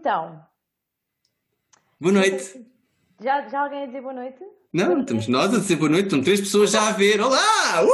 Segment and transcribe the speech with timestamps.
[0.00, 0.40] Então,
[2.00, 2.66] Boa noite.
[3.22, 4.38] já, já alguém a dizer boa noite?
[4.72, 7.20] Não, estamos nós a dizer boa noite, estão três pessoas já a ver.
[7.20, 7.38] Olá!
[7.84, 7.90] Uh!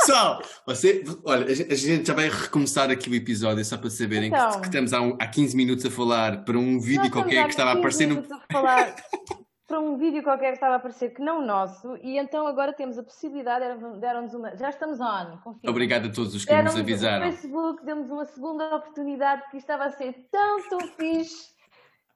[0.00, 4.36] Pessoal, você, olha, a gente- já vai recomeçar aqui o episódio só para saberem que-
[4.38, 4.60] Então.
[4.62, 7.70] que, estamos há, um- há 15 minutos a falar para um vídeo qualquer que estava
[7.70, 8.34] a há 15 aparecer no.
[8.34, 8.96] a falar
[9.66, 12.72] para um vídeo qualquer que estava a aparecer que não o nosso e então agora
[12.72, 14.56] temos a possibilidade, deram- deram-nos uma...
[14.56, 15.68] Já estamos on, confia.
[15.70, 17.26] Obrigado a todos os que nos avisaram.
[17.28, 21.54] O Facebook deu-nos uma segunda oportunidade isto estava a ser tão, tão fixe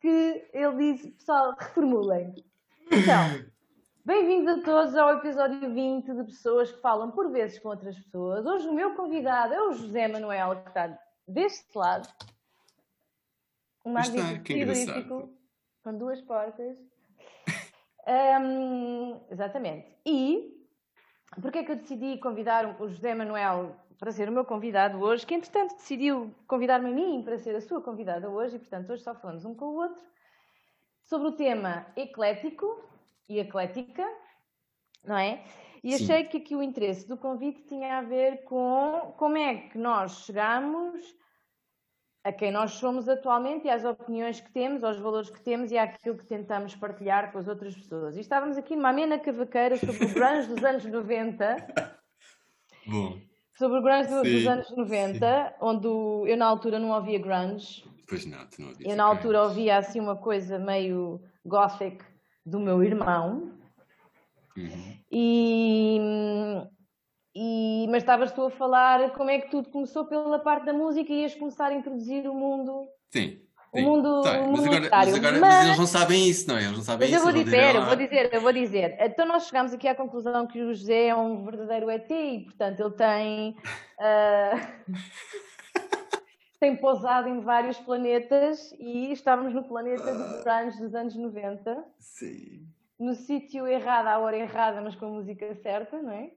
[0.01, 2.35] que ele disse, pessoal, reformulem.
[2.91, 3.51] Então,
[4.05, 8.47] bem-vindos a todos ao episódio 20 de Pessoas que Falam por vezes com outras pessoas.
[8.47, 10.97] Hoje o meu convidado é o José Manuel, que está
[11.27, 12.09] deste lado.
[13.85, 15.33] Um magnífico que frigorífico
[15.83, 16.77] com duas portas.
[18.06, 19.96] Hum, exatamente.
[20.04, 20.60] E
[21.40, 25.24] Porquê é que eu decidi convidar o José Manuel para ser o meu convidado hoje,
[25.24, 29.02] que entretanto decidiu convidar-me a mim para ser a sua convidada hoje, e portanto hoje
[29.02, 30.02] só falamos um com o outro,
[31.04, 32.82] sobre o tema eclético
[33.28, 34.04] e eclética,
[35.04, 35.45] não é?
[35.84, 36.04] E Sim.
[36.04, 40.24] achei que aqui o interesse do convite tinha a ver com como é que nós
[40.24, 41.01] chegamos
[42.23, 45.79] a quem nós somos atualmente e às opiniões que temos, aos valores que temos e
[45.79, 48.16] àquilo que tentamos partilhar com as outras pessoas.
[48.16, 51.57] E estávamos aqui numa amena cavaqueira sobre o grunge dos anos 90,
[52.87, 53.18] Bom,
[53.57, 57.18] sobre o grunge do- dos Sim, anos 90, onde o- eu na altura não ouvia
[57.18, 58.90] grunge, pois não, tu não ouvias.
[58.90, 62.05] eu na altura ouvia assim uma coisa meio gothic
[62.45, 63.52] do meu irmão,
[64.56, 64.99] Uhum.
[65.10, 65.99] e,
[67.34, 71.12] e- mas estavas tu a falar como é que tudo começou pela parte da música
[71.12, 73.41] e ias começar a introduzir o mundo Sim.
[73.73, 75.11] O mundo- Tá, o mas, mundo agora, literário.
[75.12, 76.63] mas, agora, Mas- mas eles não sabem isso, não é?
[76.65, 77.25] Eles não sabem Mas eu isso.
[77.25, 78.97] vou eles dizer, dirão, eu vou "Ah, dizer, eu vou dizer.
[79.01, 82.81] Então nós chegamos aqui à conclusão que o José é um verdadeiro ET e, portanto,
[82.81, 83.57] ele tem,
[84.01, 84.73] ah,
[86.59, 92.67] tem pousado em vários planetas e estávamos no planeta dos grunge dos anos 90, Sim.
[92.99, 96.31] no sítio errado, à hora errada, mas com a música certa, não é?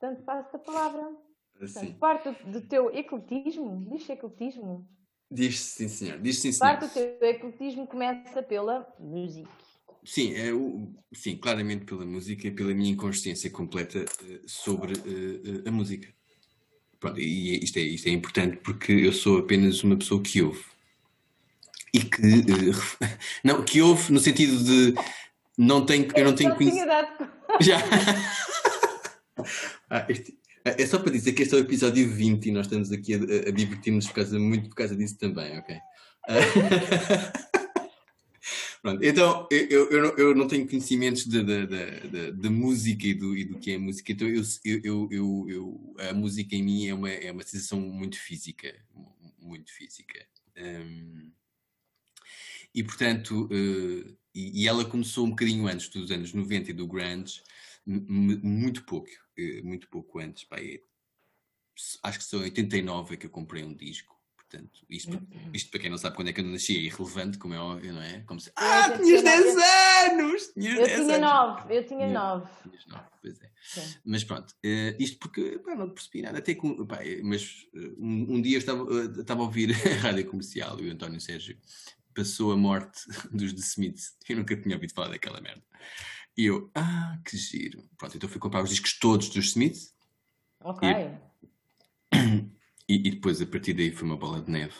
[0.00, 1.12] Portanto, passo-te a palavra.
[1.58, 4.88] Portanto, parte do, teu ecletismo, diz ecletismo,
[5.30, 6.18] Diz sim, senhor.
[6.18, 6.72] Diz sim, senhor.
[6.72, 9.48] parte do teu ecletismo começa pela música.
[10.02, 15.62] Sim, é o, sim, claramente pela música e pela minha inconsciência completa eh, sobre eh,
[15.64, 16.08] eh, a música.
[16.98, 20.64] Pronto, e isto é, isto é importante porque eu sou apenas uma pessoa que ouve.
[21.94, 22.20] E que.
[23.44, 24.94] não, que ouve no sentido de.
[25.56, 27.28] Não tenho, eu não tenho conhecimento.
[27.60, 27.78] Já!
[29.90, 32.92] Ah, este- é só para dizer que este é o episódio 20 e nós estamos
[32.92, 33.18] aqui a,
[33.48, 35.76] a divertir-nos por causa, muito por causa disso também, ok?
[36.28, 36.34] Ah,
[38.82, 43.36] Pronto, então eu, eu, eu não, tenho conhecimentos de, de, de, de- música e do,
[43.36, 44.26] e do que é música, então
[46.08, 50.18] a música em mim é uma, é uma sensação muito física, mu- muito física.
[50.56, 51.30] Hum,
[52.74, 56.86] e portanto, eh, e, e ela começou um bocadinho antes dos anos 90 e do
[56.86, 57.42] grunge,
[57.86, 59.08] muito pouco,
[59.40, 60.80] eh, muito pouco antes, pá, é-
[62.02, 64.18] acho que em 89 é que eu comprei um disco.
[64.36, 65.16] Portanto, isto,
[65.54, 67.92] isto para quem não sabe quando é que eu nasci é irrelevante, como é óbvio,
[67.92, 68.18] não é?
[68.22, 69.56] Como se, ah, Eu tinhas tinha 10
[70.10, 70.46] anos!
[70.48, 71.30] Tinhas Eu 10 tinha anos!
[71.30, 72.50] nove, eu tinha Tinha- nove.
[72.64, 73.50] Tinhas nove, pois é.
[73.62, 73.94] Sim.
[74.04, 76.38] Mas pronto, eh, isto porque pá, não percebi nada.
[76.38, 77.64] Até com, pá, eh, mas
[77.96, 78.84] um, um dia eu estava,
[79.20, 81.56] estava a ouvir a rádio comercial e o António Sérgio
[82.12, 83.02] passou a morte
[83.32, 84.16] dos The Smiths.
[84.28, 85.62] Eu nunca tinha ouvido falar daquela merda.
[86.36, 87.82] E eu, ah, que giro.
[87.98, 89.92] Pronto, então fui comprar os discos todos dos Smiths
[90.62, 90.88] Ok.
[92.88, 94.74] e, e depois a partir daí foi uma bola de neve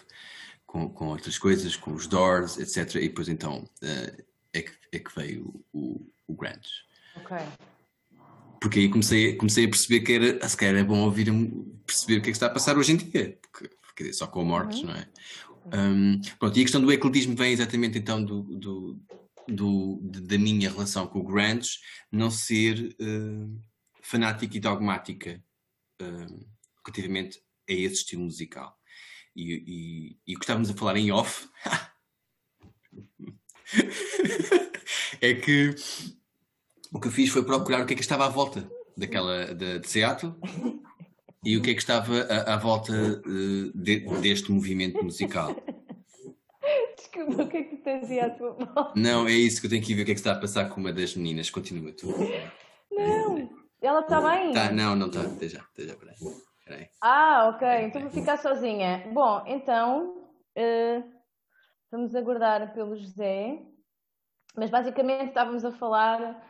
[0.66, 2.97] com, com outras coisas, com os Doors, etc.
[2.97, 6.84] E depois então eh, é, que, é que veio o, o grunge.
[7.16, 7.37] Ok.
[8.61, 11.32] Porque aí comecei, comecei a perceber que era, se calhar é bom ouvir,
[11.87, 13.38] perceber o que é que está a passar hoje em dia.
[13.41, 15.08] Porque, quer dizer, só com mortes, não é?
[15.73, 19.00] Um, pronto, e a questão do ecletismo vem exatamente então do, do,
[19.48, 21.78] do- de- da minha relação com o grunge
[22.10, 23.62] não ser uh,
[24.02, 25.42] fanática e dogmática
[26.02, 26.46] uh,
[26.84, 27.38] relativamente
[27.69, 28.76] a esse estilo musical.
[29.37, 31.48] E, e, e o que estávamos a falar em off
[35.20, 35.75] é que
[36.92, 39.78] o que eu fiz foi procurar o que é que estava à volta daquela de,
[39.78, 40.34] de Seattle
[41.44, 42.92] e o que é que estava à, à volta
[43.25, 45.54] eh, de- deste movimento musical.
[47.12, 48.93] Desculpa, o que é que tu tens aí à tua mão?
[48.95, 50.69] Não, é isso que eu tenho que ver o que é que está a passar
[50.69, 51.51] com uma das meninas.
[51.51, 52.07] Continua tu.
[52.93, 53.51] Não,
[53.83, 54.53] ela está bem?
[54.53, 55.23] Tá, não, não está.
[55.23, 56.15] Até já, até já, peraí.
[56.65, 56.89] peraí.
[57.03, 59.09] Ah, ok, então vou ficar sozinha.
[59.12, 60.25] Bom, então
[60.55, 61.03] eh,
[61.91, 63.59] vamos aguardar pelo José,
[64.57, 66.47] mas basicamente estávamos a falar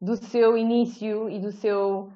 [0.00, 2.12] do seu início e do seu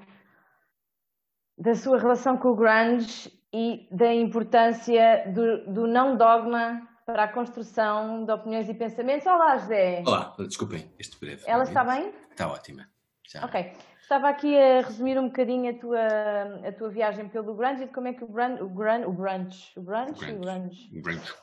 [1.58, 7.28] da sua relação com o grunge e da importância do, do não dogma para a
[7.28, 9.24] construção de opiniões e pensamentos.
[9.26, 10.02] Olá, José.
[10.04, 11.44] Olá, desculpem este breve.
[11.46, 12.12] Ela está bem?
[12.32, 12.90] Está ótima.
[13.28, 13.44] Já.
[13.44, 13.72] Ok.
[14.02, 17.92] Estava aqui a resumir um bocadinho a tua, a tua viagem pelo grunge e de
[17.92, 21.34] como é que o grunge, o grunge, o brunch, o brunch, o grunge, o brunch,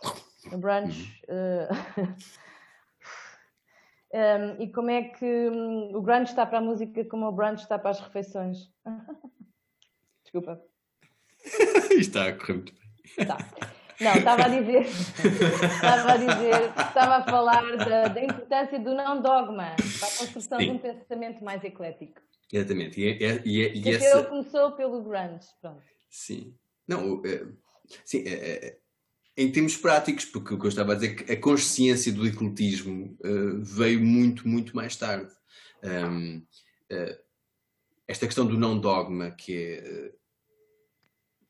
[0.51, 1.67] o brunch, uh,
[4.13, 7.61] um, e como é que um, o grunge está para a música como o brunch
[7.61, 8.69] está para as refeições.
[10.23, 10.61] Desculpa.
[11.99, 13.27] está a correr muito bem.
[13.27, 13.37] Tá.
[13.99, 19.21] Não, estava a dizer, estava a dizer, estava a falar da, da importância do não
[19.21, 20.65] dogma para a construção Sim.
[20.65, 22.21] de um pensamento mais eclético.
[22.51, 22.99] Exatamente.
[22.99, 24.17] E, é, e, é, e essa...
[24.17, 25.81] ele começou pelo grunge, pronto.
[26.09, 26.55] Sim.
[26.87, 27.45] Não, é,
[28.03, 28.77] sim, é,
[29.35, 32.25] em termos práticos, porque o que eu estava a dizer é que a consciência do
[32.27, 35.31] ecletismo uh, veio muito, muito mais tarde.
[35.83, 36.37] Um,
[36.91, 37.23] uh,
[38.07, 40.23] esta questão do não dogma, que é uh,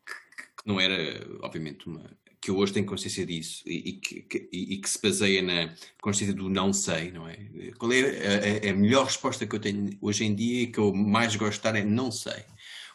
[0.05, 0.95] que não era,
[1.41, 2.09] obviamente, uma,
[2.43, 5.73] que eu hoje tenho consciência disso e, e, que, e, e, que, se baseia na
[6.01, 7.37] consciência do não sei, não é?
[7.79, 10.93] Qual é a, a, melhor resposta que eu tenho hoje em dia e que eu
[10.93, 12.43] mais gosto de dar é não sei.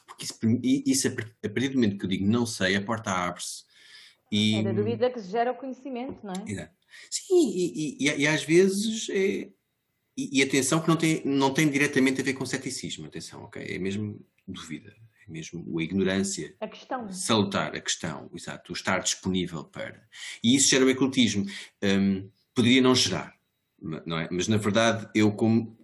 [0.06, 3.64] Porque isso, isso a partir do momento que eu digo não sei, a porta abre-se.
[4.30, 4.56] E...
[4.56, 6.52] É da dúvida que se gera o conhecimento, não é?
[6.52, 6.74] Exato.
[7.10, 9.48] Sim, e, e, às vezes é...
[10.14, 13.64] E, atenção que não tem, não tem diretamente a ver com ceticismo, atenção, ok?
[13.64, 14.94] É mesmo dúvida
[15.28, 16.54] mesmo a ignorância.
[16.60, 17.12] A questão.
[17.12, 20.06] Salutar a questão, exato, o estar disponível para.
[20.42, 21.46] E isso gera o ecletismo.
[21.82, 23.34] Um, poderia não gerar,
[23.80, 24.28] não é?
[24.30, 25.76] Mas na verdade, eu como.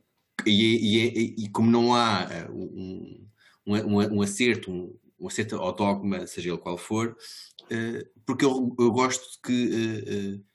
[0.45, 3.29] E, e, e como não há uh, um,
[3.67, 7.17] um, um acerto, um, um acerto ao dogma, seja ele qual for,
[7.63, 10.41] uh, porque eu, eu gosto de que.
[10.41, 10.55] Uh,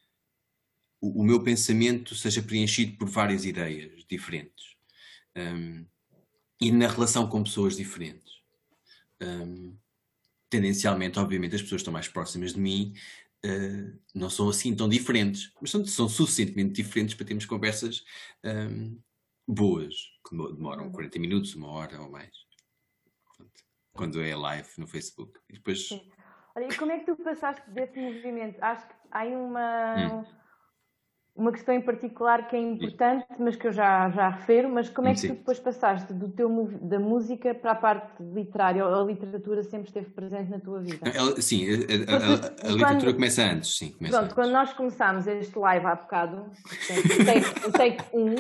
[1.02, 4.76] o, o meu pensamento seja preenchido por várias ideias diferentes
[5.36, 5.86] um,
[6.60, 8.29] e na relação com pessoas diferentes
[9.22, 9.78] um,
[10.50, 12.94] tendencialmente, obviamente, as pessoas que estão mais próximas de mim
[13.46, 18.04] uh, não são assim tão diferentes, mas são, são suficientemente diferentes para termos conversas
[18.44, 19.00] um,
[19.48, 19.96] boas,
[20.28, 21.22] que demoram 40 uhum.
[21.22, 22.34] minutos, uma hora ou mais.
[23.94, 25.40] quando é live no Facebook.
[25.50, 25.88] E depois...
[25.88, 26.10] Sim.
[26.56, 28.62] Olha, e como é que tu passaste desse movimento?
[28.62, 29.96] Acho que há aí uma.
[29.96, 30.40] Hum
[31.40, 35.08] uma questão em particular que é importante, mas que eu já, já refiro, mas como
[35.08, 35.30] é que Sim.
[35.30, 38.86] tu depois passaste do teu, da música para a parte literária?
[38.86, 41.10] Ou a literatura sempre esteve presente na tua vida?
[41.10, 43.92] Ela, sim, a, a, a, a literatura quando, começa antes, sim.
[43.94, 44.36] Começa pronto, antes.
[44.36, 46.52] quando nós começámos este live há bocado,
[47.66, 48.36] o take 1,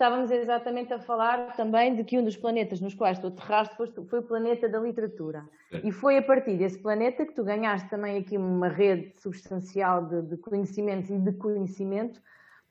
[0.00, 4.18] estávamos exatamente a falar também de que um dos planetas nos quais tu aterraste foi,
[4.18, 5.46] o planeta da literatura.
[5.70, 5.86] É.
[5.86, 10.22] E foi a partir desse planeta que tu ganhaste também aqui uma rede substancial de,
[10.22, 12.18] de conhecimentos e de conhecimento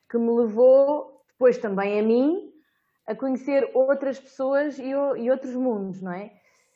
[0.09, 2.51] que me levou depois também a mim
[3.05, 6.31] a conhecer outras pessoas e, e outros mundos, não é?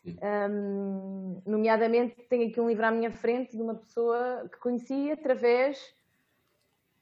[0.05, 5.79] Um, nomeadamente, tenho aqui um livro à minha frente de uma pessoa que conheci através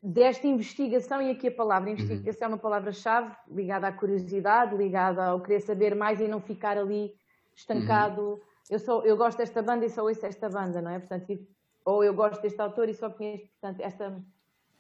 [0.02, 2.54] desta investigação, e aqui a palavra investigação uhum.
[2.54, 7.14] é uma palavra-chave ligada à curiosidade, ligada ao querer saber mais e não ficar ali
[7.56, 8.22] estancado.
[8.22, 8.40] Uhum.
[8.70, 10.98] Eu, sou, eu gosto desta banda e só ouço esta banda, não é?
[10.98, 11.38] Portanto,
[11.86, 14.24] ou eu gosto deste autor e só conheço, portanto, esta,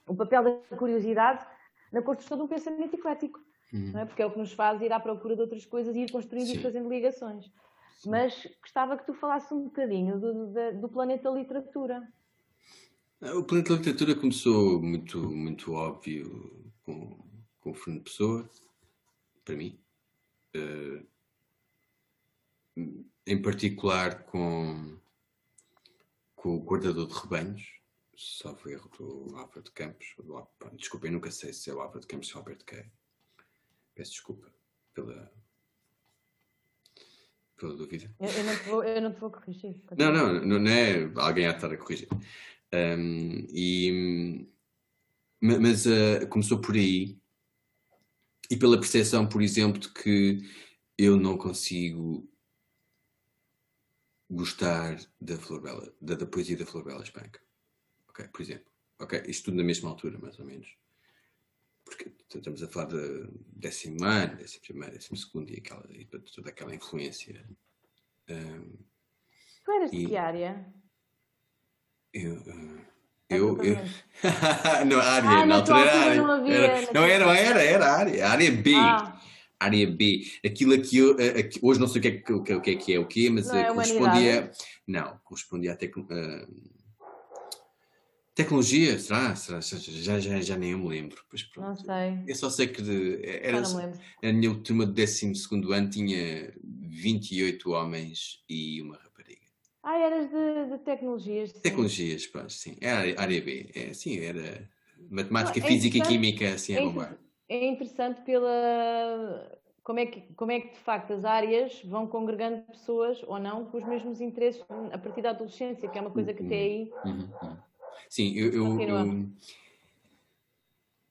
[0.07, 1.45] o papel da curiosidade
[1.91, 3.39] na construção de um pensamento eclético,
[3.73, 3.91] uhum.
[3.93, 4.05] não é?
[4.05, 6.47] Porque é o que nos faz ir à procura de outras coisas e ir construindo
[6.47, 6.57] Sim.
[6.57, 7.45] e fazendo ligações.
[7.97, 8.09] Sim.
[8.09, 12.01] Mas gostava que tu falasses um bocadinho do, do, do planeta literatura.
[13.21, 17.23] O Planeta da Literatura começou muito, muito óbvio com,
[17.59, 18.49] com o Fernando Pessoa,
[19.45, 19.79] para mim.
[20.57, 21.05] Uh,
[23.27, 24.97] em particular com,
[26.35, 27.63] com o Guardador de Rebanhos,
[28.17, 30.15] salvo erro do Álvaro Campos.
[30.17, 32.85] Do, desculpa, eu nunca sei se é o Álvaro Campos ou o Alberto Kay.
[33.93, 34.51] Peço desculpa
[34.95, 35.31] pela,
[37.55, 38.11] pela dúvida.
[38.19, 39.79] Eu, eu, não te vou, eu não te vou corrigir.
[39.95, 42.09] Não, não, não é alguém a estar a corrigir.
[42.73, 44.47] Um, e,
[45.41, 47.19] mas uh, começou por aí
[48.49, 50.39] e pela percepção, por exemplo, de que
[50.97, 52.29] eu não consigo
[54.29, 57.41] gostar da Flor Bela, da, da poesia da Flor Bela Espanca.
[58.09, 58.71] Ok, por exemplo.
[58.99, 60.77] Ok, isto tudo na mesma altura, mais ou menos.
[61.83, 66.49] Porque estamos a falar de décimo ano, décimo primeiro, décimo segundo e, aquela, e toda
[66.49, 67.45] aquela influência.
[68.29, 68.77] Um,
[69.65, 70.73] tu eras de que área?
[72.13, 72.37] Eu.
[73.29, 73.57] Eu.
[73.63, 73.75] eu...
[74.85, 76.21] não, área, ah, na altura era área.
[76.21, 78.27] Não, havia, era, não era, era, era área.
[78.27, 78.73] Área B.
[78.75, 79.21] Ah.
[79.59, 80.23] Área B.
[80.43, 80.99] Aquilo aqui,
[81.39, 83.05] aqui, hoje não sei o que, é, o, que, o que é que é o
[83.05, 84.51] quê, mas não é correspondia.
[84.87, 86.01] Não, correspondia tec, uh,
[88.33, 89.35] tecnologia, será?
[89.35, 89.61] será?
[89.61, 91.23] Já, já, já nem eu me lembro.
[91.29, 91.67] Pois pronto.
[91.67, 92.23] Não sei.
[92.27, 95.31] Eu só sei que de, era, a minha turma de 12
[95.71, 99.10] ano tinha 28 homens e uma rapariga.
[99.83, 101.51] Ah, eras de, de tecnologias.
[101.51, 101.61] Sim.
[101.61, 102.77] Tecnologias, pá, sim.
[102.79, 103.71] Era área B.
[103.73, 104.69] É, sim, era
[105.09, 107.17] matemática, não, é física e química, assim, é, é,
[107.49, 112.61] é interessante pela como é, que, como é que de facto as áreas vão congregando
[112.67, 116.33] pessoas ou não com os mesmos interesses a partir da adolescência, que é uma coisa
[116.33, 116.93] que até aí.
[117.03, 117.29] Uhum, uhum.
[117.41, 117.57] uhum.
[118.07, 118.53] Sim, eu.
[118.53, 119.31] eu, eu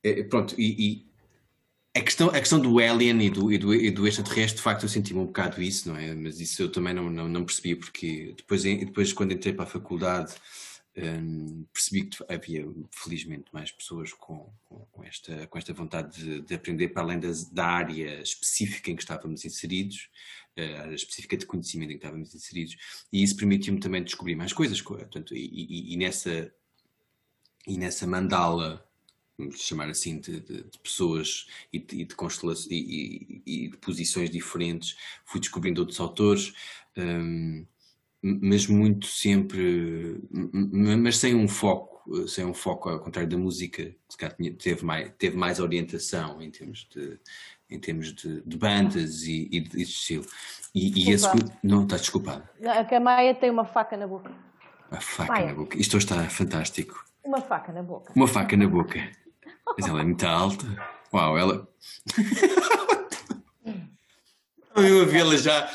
[0.03, 1.10] é, pronto, e, e,
[1.95, 4.85] a, questão, a questão do alien e do, e do, e do extraterrestre, de facto,
[4.85, 6.15] eu senti um bocado isso, não é?
[6.15, 9.69] Mas isso eu também não, não, não percebi, porque depois, depois, quando entrei para a
[9.69, 10.35] faculdade
[10.97, 16.41] um, percebi que havia, felizmente, mais pessoas com, com, com esta, com esta vontade de,
[16.43, 17.21] de aprender para além
[17.53, 20.09] da área específica em que estávamos inseridos,
[20.59, 22.77] uh, a área específica de conhecimento em que estávamos inseridos,
[23.13, 24.81] e isso permitiu-me também descobrir mais coisas.
[24.81, 26.53] Portanto, e, e, e, nessa,
[27.67, 28.89] e nessa mandala,
[29.41, 34.31] vamos chamar assim, de, de, de pessoas e de, de constelações e, e, de posições
[34.31, 36.53] diferentes, fui descobrindo outros autores.
[36.97, 37.65] Um,
[38.23, 44.53] mas muito sempre, mas sem um foco, sem um foco ao contrário da música, se
[44.53, 47.19] teve mais, teve mais orientação em termos de,
[47.71, 50.27] em termos de, de bandas e, e de, estilo.
[50.75, 51.27] E, e esse,
[51.63, 52.47] não, está desculpado.
[52.63, 54.31] A Camaia tem uma faca na boca.
[54.91, 55.47] Uma faca Maia.
[55.47, 55.79] na boca.
[55.79, 57.05] Isto está fantástico.
[57.25, 58.13] Uma faca na boca.
[58.15, 58.99] Uma faca na boca.
[59.79, 60.67] Mas ela é muito alta.
[61.13, 61.69] Uau, ela.
[64.77, 65.69] Eu a vê-la já.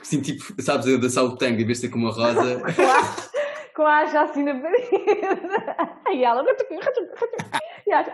[0.00, 2.62] Assim, tipo, sabes, a dançar o tango em vez de ser com uma rosa.
[3.74, 4.88] com a acha assim na parede.
[6.12, 6.44] E ela.
[7.86, 8.12] E acha.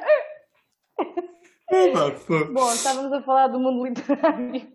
[2.53, 4.67] Bom, estávamos a falar do mundo literário.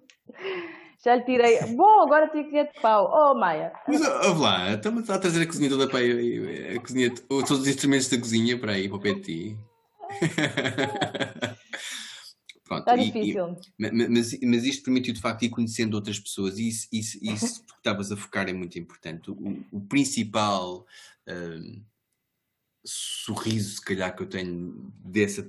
[1.04, 1.60] Já lhe tirei.
[1.76, 3.10] Bom, agora tenho que de pau.
[3.14, 3.72] Oh, Maia.
[3.88, 6.76] Mas, ouve lá, estamos a trazer a cozinha toda para aí.
[6.76, 9.58] A cozinha, todos os instrumentos da cozinha para aí, para o pé de ti.
[12.70, 13.58] Pronto, Está difícil.
[13.80, 17.66] E, mas, mas isto permitiu de facto ir conhecendo outras pessoas e isso, isso, isso
[17.66, 19.32] que estavas a focar é muito importante.
[19.32, 20.86] O, o principal
[21.28, 21.84] um,
[22.86, 25.48] sorriso, se calhar, que eu tenho dessa,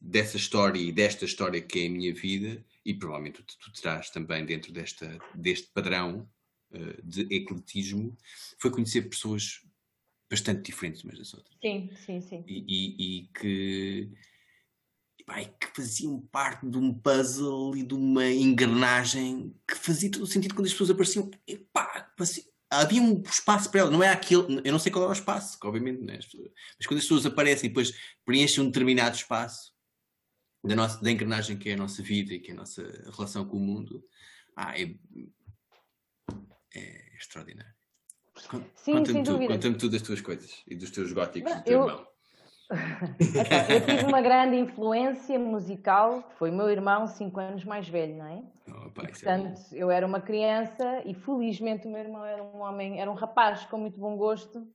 [0.00, 4.08] dessa história e desta história que é a minha vida, e provavelmente tu, tu terás
[4.10, 6.28] também dentro desta, deste padrão
[6.70, 8.16] uh, de ecletismo,
[8.58, 9.60] foi conhecer pessoas
[10.30, 11.58] bastante diferentes umas das outras.
[11.60, 12.44] Sim, sim, sim.
[12.46, 14.10] E, e, e que
[15.26, 20.26] pai, que faziam parte de um puzzle e de uma engrenagem que fazia todo o
[20.26, 21.30] sentido quando as pessoas apareciam.
[21.72, 22.12] Pá,
[22.70, 25.58] havia um espaço para elas, não é aquele, eu não sei qual era o espaço,
[25.62, 26.18] obviamente, né?
[26.78, 27.92] mas quando as pessoas aparecem e depois
[28.24, 29.72] preenchem um determinado espaço
[30.64, 32.82] da, nossa, da engrenagem que é a nossa vida e que é a nossa
[33.12, 34.04] relação com o mundo,
[34.56, 34.94] ah, é,
[36.74, 37.79] é extraordinário.
[38.48, 42.06] Conta-me tudo, conta tudo das tuas coisas e dos teus góticos do teu eu, irmão.
[43.68, 48.42] eu tive uma grande influência musical, foi meu irmão, 5 anos mais velho, não é?
[48.68, 52.42] Oh, pai, e, portanto, é eu era uma criança e felizmente o meu irmão era
[52.42, 54.66] um homem, era um rapaz com muito bom gosto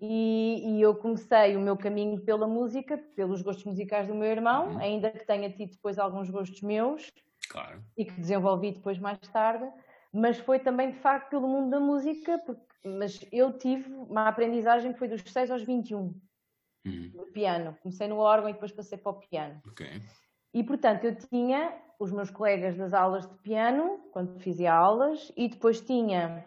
[0.00, 4.68] e, e, eu comecei o meu caminho pela música, pelos gostos musicais do meu irmão,
[4.68, 4.78] uhum.
[4.78, 7.10] ainda que tenha tido depois alguns gostos meus
[7.48, 7.82] claro.
[7.96, 9.66] e que desenvolvi depois mais tarde,
[10.16, 14.92] mas foi também de facto pelo mundo da música, porque, mas eu tive uma aprendizagem
[14.92, 17.10] que foi dos 6 aos 21 uhum.
[17.14, 17.76] no piano.
[17.82, 19.60] Comecei no órgão e depois passei para o piano.
[19.68, 20.00] Okay.
[20.54, 25.48] E portanto eu tinha os meus colegas das aulas de piano, quando fazia aulas, e
[25.48, 26.44] depois tinha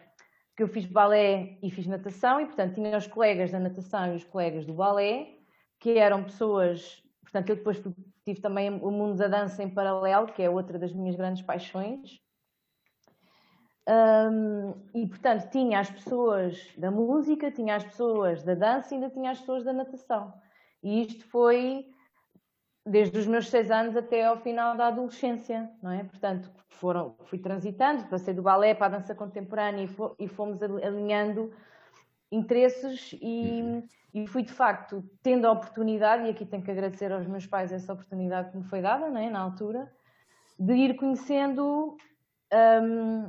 [0.56, 4.16] que eu fiz balé e fiz natação, e portanto tinha os colegas da natação e
[4.16, 5.38] os colegas do balé,
[5.78, 7.02] que eram pessoas.
[7.22, 7.80] Portanto, eu depois
[8.24, 12.20] tive também o mundo da dança em paralelo, que é outra das minhas grandes paixões.
[13.90, 19.10] Um, e portanto tinha as pessoas da música, tinha as pessoas da dança e ainda
[19.10, 20.32] tinha as pessoas da natação.
[20.80, 21.86] E isto foi
[22.86, 26.04] desde os meus seis anos até ao final da adolescência, não é?
[26.04, 31.52] Portanto, foram, fui transitando, passei do balé para a dança contemporânea e, fomos alinhando
[32.30, 33.88] interesses e, uhum.
[34.14, 37.72] e, fui de facto tendo a oportunidade, e aqui tenho que agradecer aos meus pais
[37.72, 39.28] essa oportunidade que me foi dada, não é?
[39.28, 39.92] na altura,
[40.58, 41.96] de ir conhecendo
[42.52, 43.28] um,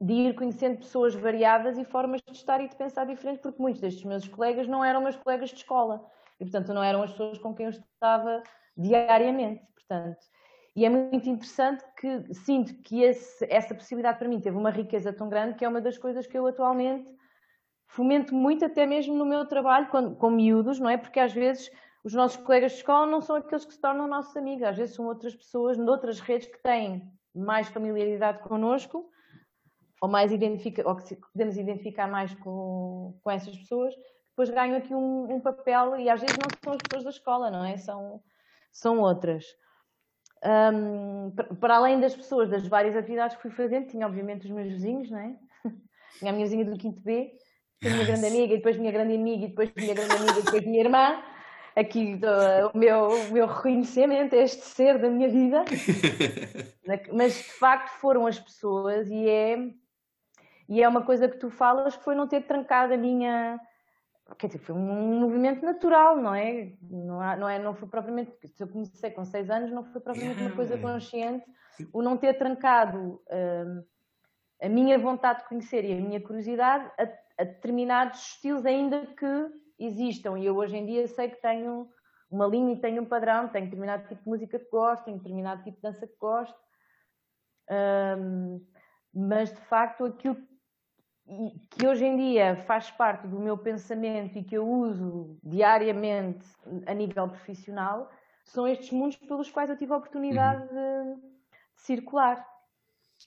[0.00, 3.80] de ir conhecendo pessoas variadas e formas de estar e de pensar diferentes, porque muitos
[3.80, 6.04] destes meus colegas não eram meus colegas de escola
[6.40, 8.42] e, portanto, não eram as pessoas com quem eu estava
[8.76, 9.62] diariamente.
[9.74, 10.18] Portanto,
[10.74, 15.12] e é muito interessante que sinto que esse, essa possibilidade para mim teve uma riqueza
[15.12, 17.10] tão grande que é uma das coisas que eu atualmente
[17.88, 20.96] fomento muito, até mesmo no meu trabalho quando, com miúdos, não é?
[20.96, 21.70] Porque às vezes
[22.04, 24.94] os nossos colegas de escola não são aqueles que se tornam nossos amigos, às vezes
[24.94, 29.10] são outras pessoas, noutras redes que têm mais familiaridade connosco
[30.00, 33.94] ou mais identifica, ou que podemos identificar mais com, com essas pessoas,
[34.30, 37.50] depois ganham aqui um, um, papel e às vezes não são as pessoas da escola,
[37.50, 37.76] não é?
[37.76, 38.22] São,
[38.72, 39.44] são outras.
[40.42, 41.30] Um,
[41.60, 45.10] para além das pessoas das várias atividades que fui fazendo, tinha obviamente os meus vizinhos,
[45.10, 45.36] não é?
[46.18, 47.32] Tinha a minha vizinha do quinto B,
[47.84, 50.42] a minha grande amiga, e depois minha grande amiga, e depois minha grande amiga, e
[50.42, 51.22] depois minha irmã.
[51.76, 52.18] Aqui
[52.74, 55.64] o, meu, o meu reconhecimento, este ser da minha vida.
[57.12, 59.56] Mas de facto foram as pessoas, e é,
[60.70, 63.60] e é uma coisa que tu falas que foi não ter trancado a minha
[64.38, 66.72] quer dizer, foi um movimento natural, não é?
[66.82, 70.00] Não, há, não, é, não foi propriamente, se eu comecei com seis anos, não foi
[70.00, 71.44] propriamente uma coisa consciente,
[71.92, 73.84] o não ter trancado uh,
[74.62, 79.48] a minha vontade de conhecer e a minha curiosidade a, a, determinados estilos ainda que
[79.78, 80.38] existam.
[80.38, 81.88] E eu hoje em dia sei que tenho
[82.30, 85.62] uma linha e tenho um padrão, tenho determinado tipo de música que gosto, tenho determinado
[85.64, 86.58] tipo de dança que gosto.
[87.70, 88.64] Um,
[89.12, 90.36] mas de facto aquilo
[91.70, 96.44] que hoje em dia faz parte do meu pensamento e que eu uso diariamente
[96.86, 98.10] a nível profissional,
[98.44, 101.14] são estes mundos pelos quais eu tive a oportunidade uhum.
[101.14, 101.30] de, de,
[101.76, 102.46] circular.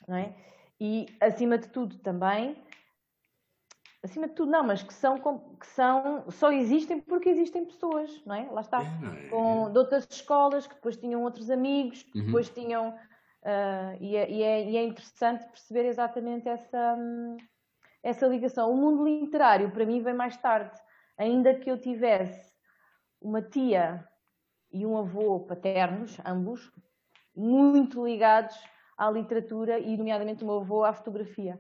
[0.08, 0.36] Não é?
[0.80, 2.58] E, acima de tudo, também,
[4.04, 5.18] acima de tudo, não, mas que são,
[5.58, 8.50] que são só existem porque existem pessoas, não é?
[8.52, 8.82] Lá está.
[8.82, 12.26] É, é, Com, de outras escolas que depois tinham outros amigos, que uhum.
[12.26, 12.90] depois tinham.
[13.44, 16.96] Uh, e, é, e, é, e, é, interessante perceber exatamente essa.
[16.98, 17.38] Hum,
[18.04, 18.72] essa ligação.
[18.72, 20.78] O mundo literário, para mim, vem mais tarde.
[21.18, 22.52] Ainda que eu tivesse
[23.22, 24.06] uma tia
[24.72, 26.72] e um avô paternos, ambos,
[27.36, 28.56] muito ligados
[28.98, 31.60] à literatura e, nomeadamente, o meu avô à fotografia.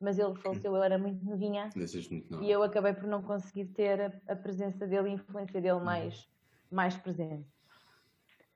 [0.00, 4.00] Mas ele faleceu, eu era muito novinha muito e eu acabei por não conseguir ter
[4.00, 5.84] a, a presença dele e a influência dele uhum.
[5.84, 6.28] mais,
[6.70, 7.48] mais presente.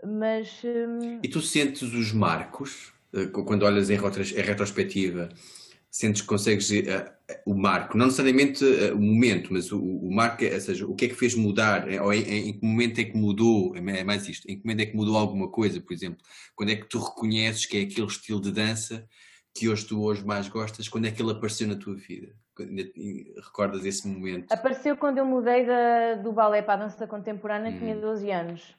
[0.04, 0.62] Mas.
[0.64, 1.20] Hum...
[1.22, 5.28] E tu sentes os marcos, eh, quando olhas em, retrospectiva,
[5.98, 7.10] sentes que consegues uh,
[7.44, 11.06] o marco, não necessariamente uh, o momento, mas o, o marco, ou seja, o que
[11.06, 14.28] é que fez mudar, ou em, em, em, que momento é que mudou, é mais
[14.28, 16.18] isto, em que momento é que mudou alguma coisa, por exemplo,
[16.54, 19.04] quando é que tu reconheces que é aquele estilo de dança
[19.52, 22.32] que hoje tu hoje mais gostas, quando é que ele apareceu na tua vida?
[23.44, 24.52] Recordas esse momento?
[24.52, 27.78] Apareceu quando eu mudei da, do balé para a dança contemporânea, hum.
[27.78, 28.77] tinha 12 anos.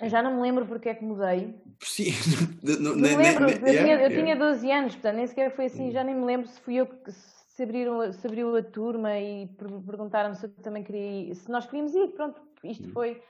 [0.00, 1.60] Eu já não me lembro porque é que mudei.
[1.80, 2.12] Sim,
[2.80, 3.50] não, me lembro.
[3.50, 5.90] eu, tinha, eu tinha 12 anos, portanto, nem sequer foi assim.
[5.90, 9.48] Já nem me lembro se fui eu que se, abriram, se abriu a turma e
[9.86, 11.34] perguntaram-me se eu também queria ir.
[11.34, 12.40] Se nós queríamos ir, pronto.
[12.62, 12.92] Isto uhum.
[12.92, 13.22] foi.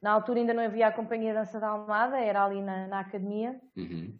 [0.00, 3.60] Na altura ainda não havia a Companhia Dança da Almada, era ali na, na academia.
[3.76, 4.18] Uhum.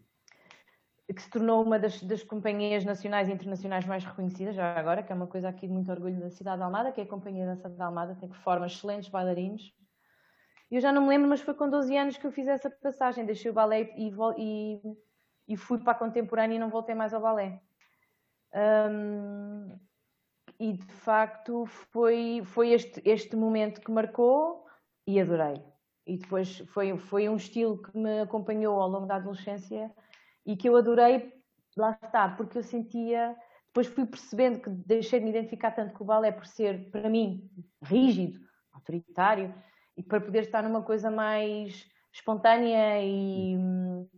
[1.07, 5.13] Que se tornou uma das, das, companhias nacionais e internacionais mais reconhecidas, já agora, que
[5.13, 7.47] é uma coisa aqui de muito orgulho da cidade de Almada, que é a Companhia
[7.47, 9.75] Dança da Almada, tem que forma excelentes bailarinos
[10.71, 13.25] eu já não me lembro, mas foi com 12 anos que eu fiz essa passagem.
[13.25, 14.81] Deixei o balé e, e,
[15.49, 17.61] e fui para a contemporânea e não voltei mais ao balé.
[18.55, 19.79] Um,
[20.59, 24.65] e de facto foi, foi este, este momento que marcou
[25.07, 25.63] e adorei.
[26.07, 29.91] E depois foi, foi um estilo que me acompanhou ao longo da adolescência
[30.45, 31.33] e que eu adorei,
[31.77, 33.37] lá está, porque eu sentia.
[33.67, 37.09] Depois fui percebendo que deixei de me identificar tanto com o balé por ser, para
[37.09, 37.51] mim,
[37.83, 38.39] rígido,
[38.73, 39.53] autoritário,
[39.97, 44.09] e para poder estar numa coisa mais espontânea e hum,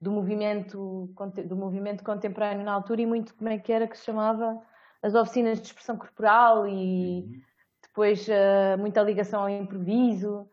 [0.00, 1.12] do movimento
[1.46, 4.60] do movimento contemporâneo na altura e muito como é que era que se chamava
[5.02, 7.40] as oficinas de expressão corporal e uhum.
[7.82, 10.48] depois uh, muita ligação ao improviso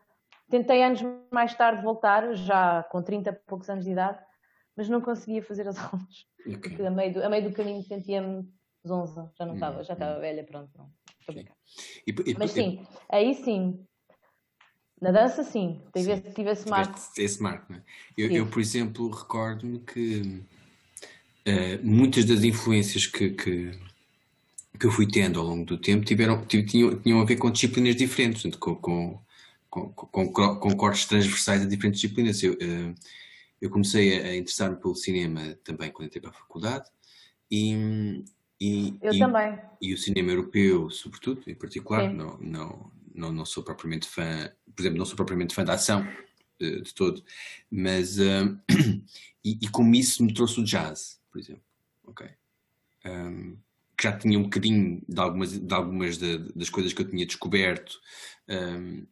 [0.48, 1.00] tentei anos
[1.32, 4.18] mais tarde voltar já com 30 e poucos anos de idade
[4.76, 6.58] mas não conseguia fazer as aulas okay.
[6.58, 8.48] porque a meio do, a meio do caminho sentia-me
[8.86, 9.84] zonza já não estava uhum.
[9.84, 10.90] já estava velha pronto não,
[11.32, 11.44] sim.
[12.06, 13.84] E, e, mas sim aí sim
[15.00, 16.30] na dança, sim, tive, sim.
[16.34, 16.98] tive esse marco.
[17.16, 17.82] Esse marco, é?
[18.16, 20.42] eu, eu, por exemplo, recordo-me que
[21.48, 23.70] uh, muitas das influências que, que,
[24.78, 27.96] que, eu fui tendo ao longo do tempo tiveram, tinham, tinham a ver com disciplinas
[27.96, 29.18] diferentes, com, com,
[29.70, 32.42] com, com, com cortes transversais a diferentes disciplinas.
[32.42, 32.94] Eu, uh,
[33.60, 36.88] eu comecei a, interessar-me pelo cinema também quando entrei para a faculdade
[37.50, 38.24] e,
[38.60, 39.58] e, eu e, também.
[39.80, 44.82] E o cinema europeu, sobretudo, em particular, não, não, não, não sou propriamente fã, por
[44.82, 46.06] exemplo, não sou propriamente fã da ação
[46.58, 47.22] de, eh, de todo,
[47.70, 48.58] mas uh,
[49.44, 51.62] e, e, como isso me trouxe o jazz, por exemplo,
[52.04, 52.28] ok,
[53.06, 53.56] um,
[53.96, 57.26] que já tinha um bocadinho de algumas, de algumas de, das coisas que eu tinha
[57.26, 58.00] descoberto
[58.48, 59.06] um,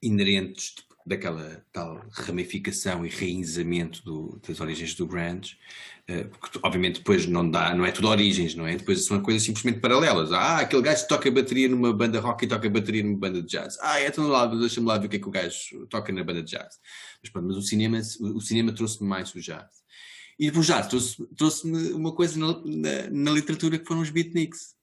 [0.00, 0.74] inerentes
[1.06, 5.56] daquela tal ramificação e reenizamento do, das origens do grunge,
[6.08, 8.76] uh, porque obviamente depois não dá, não é tudo origens, não é?
[8.76, 10.32] Depois são coisas simplesmente paralelas.
[10.32, 13.76] Ah, aquele gajo toca bateria numa banda rock e toca bateria numa banda de jazz.
[13.80, 16.22] Ah, é tão lado, deixa-me lá ver o que é que o gajo toca na
[16.22, 16.78] banda de jazz.
[17.22, 19.82] Mas pronto, mas o cinema, o, o cinema trouxe-me mais o jazz.
[20.38, 24.74] E depois jazz trouxe-me trouxe uma coisa na, na, na, literatura que foram os beatniks.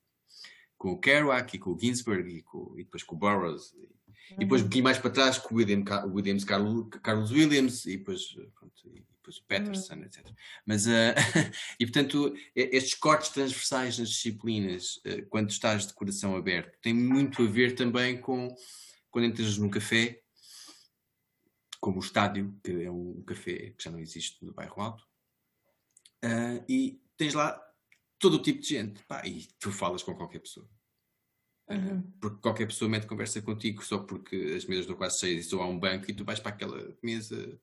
[0.78, 3.74] Com o Kerouac e com o Ginsberg e, com, e depois com o Burroughs
[4.32, 7.98] e depois um bocadinho mais para trás com o William, Williams, Carlos, Carlos Williams, e
[7.98, 10.04] depois, pronto, e depois o Peterson, uhum.
[10.04, 10.28] etc.
[10.66, 10.90] Mas, uh,
[11.80, 17.42] e portanto, estes cortes transversais nas disciplinas, uh, quando estás de coração aberto, tem muito
[17.44, 18.56] a ver também com
[19.12, 20.22] quando entras num café,
[21.80, 25.04] como o Estádio, que é um café que já não existe no bairro Alto,
[26.24, 27.60] uh, e tens lá
[28.20, 30.70] todo o tipo de gente, pá, e tu falas com qualquer pessoa.
[31.70, 32.02] Uhum.
[32.20, 35.62] Porque qualquer pessoa mete conversa contigo só porque as mesas estão quase cheias e só
[35.62, 37.60] há um banco e tu vais para aquela mesa,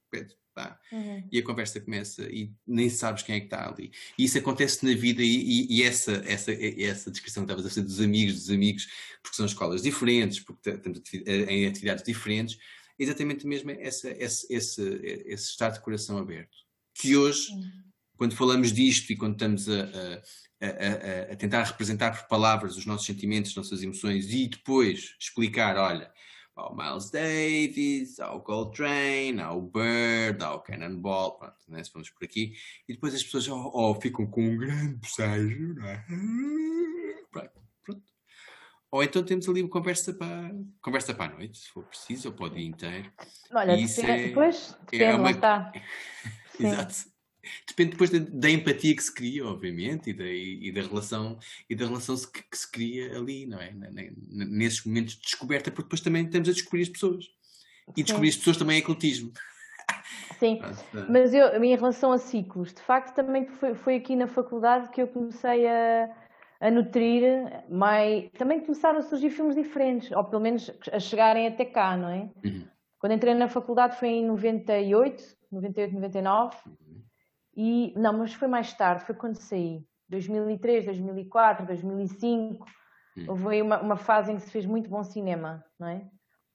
[0.55, 1.29] pá, uhum.
[1.31, 3.90] e a conversa começa e nem sabes quem é que está ali.
[4.16, 7.69] E isso acontece na vida e, e, e essa, essa, essa descrição que estavas a
[7.69, 8.87] fazer dos amigos, dos amigos,
[9.23, 12.59] porque são escolas diferentes, porque estamos em atividades diferentes,
[12.99, 14.83] é exatamente mesmo essa, esse, esse,
[15.27, 16.57] esse estado de coração aberto.
[16.95, 17.86] Que hoje, uhum.
[18.17, 20.23] Quando falamos disto e quando estamos a, a
[20.61, 25.77] a, a, tentar representar por palavras os nossos sentimentos, as nossas emoções e depois explicar,
[25.77, 26.11] olha,
[26.55, 31.85] há o Miles Davis, há o Coltrane, há o Bird, há o Cannonball, pronto, né,
[31.85, 32.55] se vamos por aqui,
[32.89, 36.05] e depois as pessoas oh, oh, ficam com um grande bocejo, não é?
[37.31, 37.51] Pronto,
[37.85, 38.03] pronto.
[38.91, 42.35] Ou então temos ali uma conversa para, conversa para a noite, se for preciso, ou
[42.35, 43.13] para o dia inteiro.
[43.53, 45.33] Olha, isso é, depois, é uma...
[45.33, 45.71] está.
[46.59, 47.16] Exato.
[47.67, 51.39] Depende depois da, da, empatia que se cria, obviamente, e da, e, e da relação,
[51.69, 53.73] e da relação que, que, se cria ali, não é?
[54.31, 57.27] Nesses momentos de descoberta, porque depois também estamos a descobrir as pessoas.
[57.97, 59.33] E descobrir as pessoas também é ecletismo.
[60.39, 60.61] Sim,
[61.09, 65.01] mas eu, minha relação a ciclos, de facto, também foi, foi aqui na faculdade que
[65.01, 66.11] eu comecei a,
[66.61, 71.65] a nutrir, mais, também começaram a surgir filmes diferentes, ou pelo menos a chegarem até
[71.65, 72.29] cá, não é?
[72.45, 72.67] Uhum.
[72.99, 76.73] Quando entrei na faculdade foi em 98, 98, 99, uhum.
[77.57, 79.81] E, não, mas foi mais tarde, foi quando saí.
[80.09, 82.66] 2003, 2004, 2005.
[83.16, 83.25] Hum.
[83.29, 86.07] Houve uma, uma fase em que se fez muito bom cinema, não é?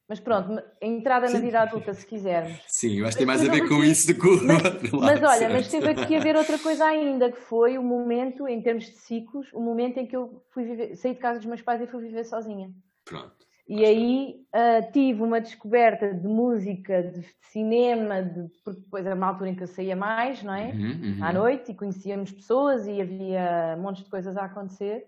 [0.07, 2.61] Mas pronto, a entrada na vida adulta, se quisermos.
[2.67, 4.61] Sim, eu acho que tem mais a ver com isso do que o Mas,
[4.99, 8.61] mas olha, mas teve aqui a ver outra coisa ainda, que foi o momento, em
[8.61, 11.61] termos de ciclos, o momento em que eu fui viver, saí de casa dos meus
[11.61, 12.69] pais e fui viver sozinha.
[13.05, 13.47] Pronto.
[13.67, 19.27] E aí uh, tive uma descoberta de música, de cinema, de, porque depois era uma
[19.27, 20.71] altura em que eu saía mais, não é?
[20.71, 21.23] Uhum, uhum.
[21.23, 25.07] À noite e conhecíamos pessoas e havia montes de coisas a acontecer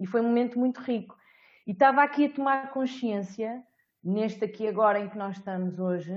[0.00, 1.16] e foi um momento muito rico.
[1.66, 3.62] E estava aqui a tomar consciência,
[4.02, 6.16] neste aqui agora em que nós estamos hoje,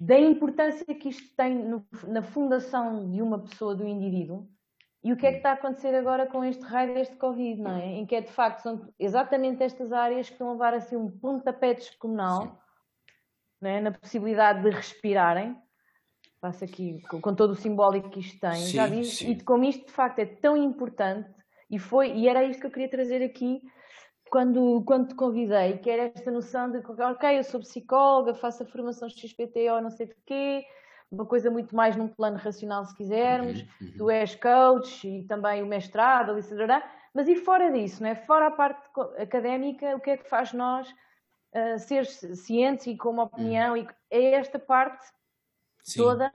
[0.00, 4.48] da importância que isto tem no, na fundação de uma pessoa, do indivíduo,
[5.02, 7.76] e o que é que está a acontecer agora com este raio deste Covid, não
[7.76, 7.86] é?
[7.86, 11.10] Em que é de facto são exatamente estas áreas que estão a levar assim um
[11.10, 12.60] pontapé descomunal
[13.62, 13.80] é?
[13.80, 15.56] na possibilidade de respirarem.
[16.40, 19.86] Faço aqui com todo o simbólico que isto tem, sim, já vi, e como isto
[19.86, 21.28] de facto é tão importante,
[21.70, 23.60] e foi, e era isto que eu queria trazer aqui
[24.30, 28.66] quando, quando te convidei, que era esta noção de ok, eu sou psicóloga, faço a
[28.66, 30.64] formação XPT ou não sei de quê,
[31.10, 33.60] uma coisa muito mais num plano racional, se quisermos.
[33.60, 33.92] Uhum, uhum.
[33.98, 38.14] Tu és coach e também o mestrado, a licenciatura, mas e fora disso, não é?
[38.14, 43.10] fora a parte académica, o que é que faz nós uh, ser cientes e com
[43.10, 43.74] uma opinião?
[43.74, 43.82] Uhum.
[43.82, 45.04] E é esta parte
[45.82, 46.00] Sim.
[46.00, 46.30] toda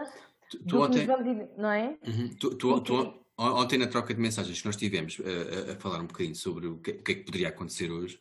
[0.49, 1.97] tu, tu ontem, vamos, não é?
[2.05, 2.35] Uhum.
[2.37, 6.07] Tu, tu, tu, ontem na troca de mensagens que nós tivemos uh, a falar um
[6.07, 8.19] bocadinho sobre o que, o que é que poderia acontecer hoje,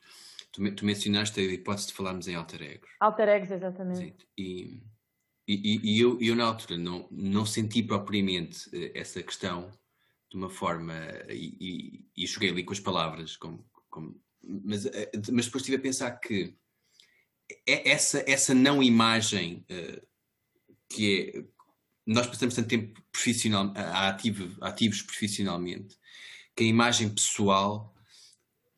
[0.53, 2.91] tu, tu mencionaste a hipótese de falarmos em alter egos.
[3.01, 3.99] Alter egos, exatamente.
[3.99, 4.15] Sim.
[4.39, 4.94] E
[5.47, 9.71] e, e, eu, eu, na altura, não, não senti propriamente eh, essa questão
[10.31, 10.95] de uma forma.
[11.29, 15.77] E, e, e joguei ali com as palavras, como, como, mas, eh, mas depois estive
[15.77, 16.57] a pensar que
[17.67, 20.07] é essa, essa não imagem uh,
[20.89, 21.55] que é.
[22.07, 25.97] Nós passamos tanto tempo profissional, ativo, ativos profissionalmente
[26.55, 27.95] que a imagem pessoal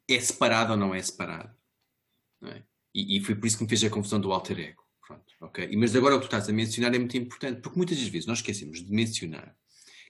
[0.08, 1.56] é separada ou não é separada.
[2.40, 2.64] Não é?
[2.94, 4.85] E, e foi por isso que me fez a confusão do alter ego.
[5.46, 5.76] Ok.
[5.76, 8.26] Mas agora o que tu estás a mencionar é muito importante, porque muitas das vezes
[8.26, 9.56] nós esquecemos de mencionar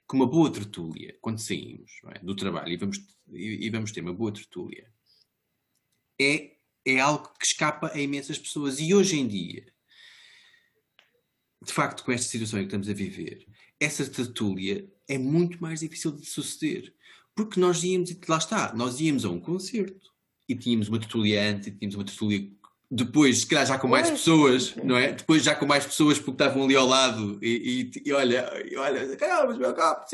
[0.08, 4.00] que uma boa tertúlia, quando saímos é, do trabalho e vamos, e, e vamos ter
[4.00, 4.90] uma boa tertúlia,
[6.18, 8.80] é, é algo que escapa a imensas pessoas.
[8.80, 9.66] E hoje em dia,
[11.62, 13.46] de facto, com esta situação em que estamos a viver,
[13.78, 16.94] essa tertúlia é muito mais difícil de suceder.
[17.34, 20.14] Porque nós íamos, lá está, nós íamos a um concerto
[20.48, 22.55] e tínhamos uma tertúlia antes, e tínhamos uma tertúlia
[22.90, 25.12] depois, se calhar já com mais pessoas, não é?
[25.12, 28.76] Depois já com mais pessoas porque estavam ali ao lado e, e, e olha, e
[28.76, 30.06] olha, caramba, meu copo,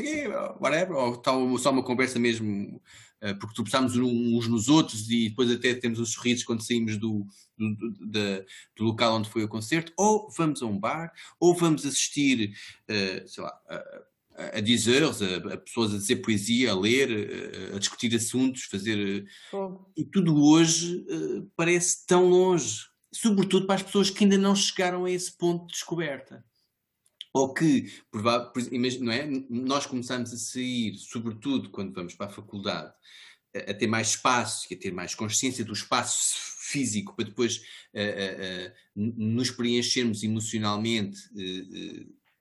[0.58, 2.80] whatever, ou tal, só uma conversa mesmo,
[3.22, 7.26] uh, porque tropeçámos uns nos outros e depois até temos uns sorrisos quando saímos do,
[7.58, 8.44] do, do,
[8.76, 12.54] do, local onde foi o concerto, ou vamos a um bar, ou vamos assistir,
[12.88, 13.52] uh, sei lá,
[14.36, 19.26] a dizer, a, a, pessoas a dizer poesia, a ler, a, a discutir assuntos, fazer.
[19.96, 25.04] E tudo hoje uh, parece tão longe, sobretudo para as pessoas que ainda não chegaram
[25.04, 26.44] a esse ponto de descoberta.
[27.34, 27.92] ou que,
[29.00, 29.26] não é?
[29.48, 32.92] nós começamos a sair, sobretudo quando vamos para a faculdade,
[33.54, 37.58] a, a ter mais espaço e a ter mais consciência do espaço físico para depois
[37.94, 41.18] uh, uh, nos preenchermos emocionalmente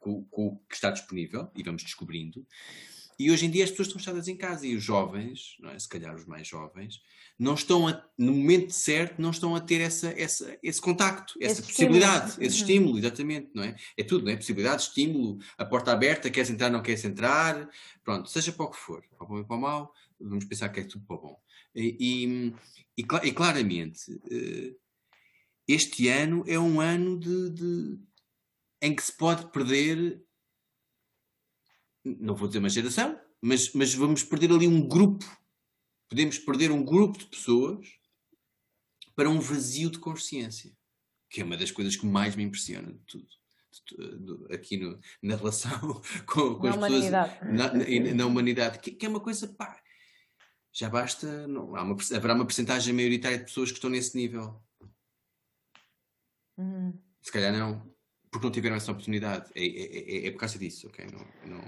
[0.01, 2.45] com, com, o que está disponível e vamos descobrindo.
[3.17, 5.77] E hoje em dia as pessoas estão fechadas em casa e os jovens, é?
[5.77, 6.99] se calhar os mais jovens,
[7.37, 11.61] não estão a, no momento certo, não estão a ter essa, essa, esse contacto, essa
[11.61, 12.47] esse possibilidade, estímulo.
[12.47, 12.61] esse uhum.
[12.61, 13.75] estímulo, exatamente, não é?
[13.95, 14.35] É tudo, não é?
[14.35, 17.69] Possibilidade, estímulo, a porta aberta, queres entrar, não queres entrar,
[18.03, 20.69] pronto, seja para o que for, para o bom e para o mau, vamos pensar
[20.69, 21.39] que é tudo para o bom.
[21.75, 22.53] E, e,
[22.97, 24.73] e, e claramente, eh,
[25.67, 27.99] este ano é um ano de, de,
[28.81, 30.23] em que se pode perder,
[32.03, 35.25] não vou dizer uma geração, mas, mas vamos perder ali um grupo
[36.11, 37.87] podemos perder um grupo de pessoas
[39.15, 40.75] para um vazio de consciência,
[41.29, 43.27] que é uma das coisas que mais me impressiona de tudo.
[44.53, 45.71] Aqui no, na relação
[46.27, 47.39] com, com na as humanidade.
[47.39, 49.81] pessoas na, na humanidade, que, que, é uma coisa pá,
[50.73, 54.61] já basta, não, há uma, haverá uma porcentagem maioritária de pessoas que estão nesse nível.
[56.57, 57.01] Uhum.
[57.21, 57.90] Se calhar não,
[58.31, 59.51] porque não tiveram essa oportunidade.
[59.53, 61.05] É, é, é, é por causa disso, ok?
[61.11, 61.61] Não, não,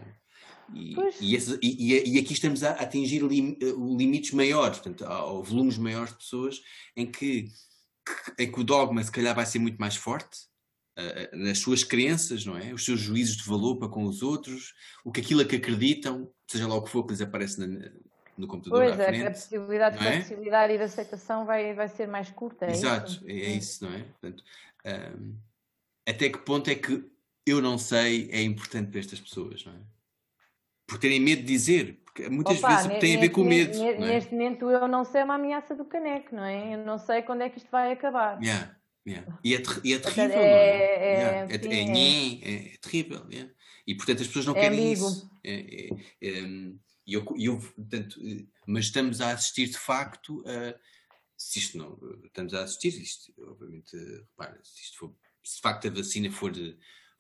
[0.73, 3.58] e, e, esse, e, e, aqui estamos a atingir lim,
[3.97, 6.62] limites maiores, portanto, ou volumes maiores de pessoas
[6.95, 7.49] em que,
[8.39, 10.45] em que o dogma se calhar vai ser muito mais forte
[10.97, 12.73] uh, nas suas crenças, não é?
[12.73, 14.73] Os seus juízos de valor para com os outros,
[15.04, 17.91] o que aquilo a que acreditam, seja lá o que for que lhes aparece na,
[18.38, 19.28] no computador pois, à frente.
[19.28, 20.76] a possibilidade de flexibilidade é?
[20.76, 22.65] e de aceitação vai, vai ser mais curta.
[22.65, 23.28] É Exato, isso?
[23.28, 23.99] É, é, isso, não é?
[23.99, 24.43] Portanto,
[24.86, 25.36] um,
[26.08, 27.04] até que ponto é que
[27.46, 29.94] eu não sei é importante para estas pessoas, não é?
[30.88, 32.00] por terem medo de dizer.
[32.06, 33.78] Porque muitas Opa, vezes tem a ver com medo.
[33.78, 34.00] Neste, é?
[34.00, 36.76] neste momento eu não sei uma ameaça do caneco, não é?
[36.76, 38.42] Eu não sei quando é que isto vai acabar.
[38.42, 38.76] Yeah,
[39.08, 39.39] yeah.
[39.44, 40.86] E, é e é terrível, é, não é?
[40.86, 41.56] É, yeah.
[41.56, 43.28] é, sim, é, é, é, terrível.
[43.88, 45.08] E portanto as pessoas não querem amigo.
[45.08, 45.30] isso.
[47.06, 48.18] E eu, eu, portanto,
[48.66, 50.76] mas estamos a assistir de facto a.
[51.36, 52.00] Se isto não.
[52.24, 55.16] Estamos a assistir, isto, obviamente, repara, se isto for.
[55.43, 56.51] Se de facto a vacina for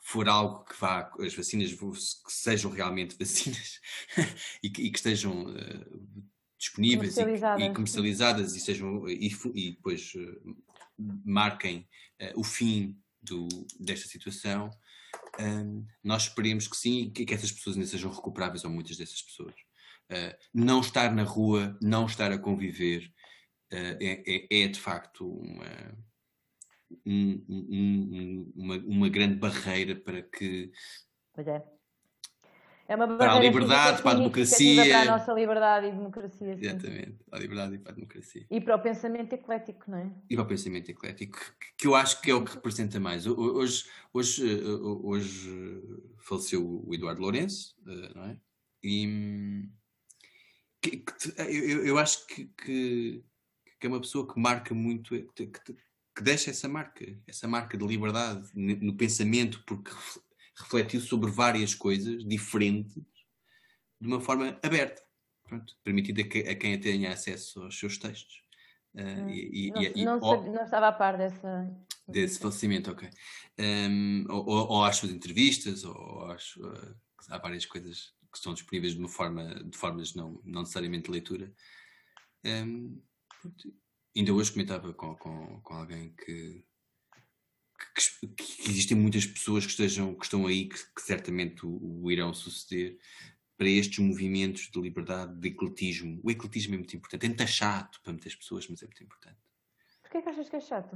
[0.03, 3.79] for algo que vá, as vacinas que sejam realmente vacinas
[4.61, 6.25] e, que, e, que, estejam uh,
[6.59, 7.61] disponíveis comercializadas.
[7.61, 10.55] E, e, comercializadas e sejam e, e depois uh,
[11.25, 11.87] marquem
[12.21, 13.47] uh, o fim do,
[13.79, 14.69] desta situação,
[15.39, 19.21] um, nós esperemos que sim, que, que essas pessoas ainda sejam recuperáveis ou muitas dessas
[19.21, 19.55] pessoas.
[20.53, 23.09] não estar na rua, não estar a conviver
[23.71, 25.97] é, é, é de facto uma
[27.05, 30.71] um, um, uma, uma, grande barreira para que.
[31.33, 31.63] Pois é.
[32.87, 34.85] É uma para a liberdade, para a democracia.
[34.85, 36.55] Para a nossa liberdade e democracia.
[36.55, 36.65] Sim.
[36.65, 38.45] Exatamente, para a liberdade e para a democracia.
[38.51, 40.11] E para o pensamento eclético, não é?
[40.29, 41.39] E para o pensamento eclético,
[41.77, 43.25] que eu acho que é o que representa mais.
[43.25, 44.63] Hoje, hoje,
[45.01, 45.81] hoje
[46.19, 48.37] faleceu o Eduardo Lourenço, eh, não é?
[48.83, 49.69] E
[51.37, 53.23] eu, eu acho que, que,
[53.79, 55.49] que, é uma pessoa que marca muito, que,
[56.15, 59.91] que deixa essa marca, essa marca de liberdade no pensamento, porque
[60.55, 62.93] refletiu sobre várias coisas diferentes
[63.99, 65.01] de uma forma aberta,
[65.43, 68.43] pronto, permitindo a, que, a quem tenha acesso aos seus textos.
[68.93, 71.67] Uh, e, não, e, não, ou, não, estava a par dessa.
[72.07, 73.09] Desse falecimento, ok.
[73.57, 76.95] Um, ou, ou, às suas entrevistas, ou às, uh,
[77.29, 81.11] há várias coisas que estão disponíveis de, uma forma, de formas não, não necessariamente de
[81.11, 81.51] leitura.
[82.45, 83.01] Um,
[84.15, 86.63] ainda hoje comentava com, com, com alguém que,
[87.95, 92.11] que, que, existem muitas pessoas que, estejam, que estão aí que, que certamente o, o,
[92.11, 92.97] irão suceder
[93.57, 96.19] para estes movimentos de liberdade, de ecletismo.
[96.23, 97.25] O ecletismo é muito importante.
[97.25, 99.37] É muito chato para muitas pessoas, mas é muito importante.
[100.01, 100.95] Porquê que achas que é chato?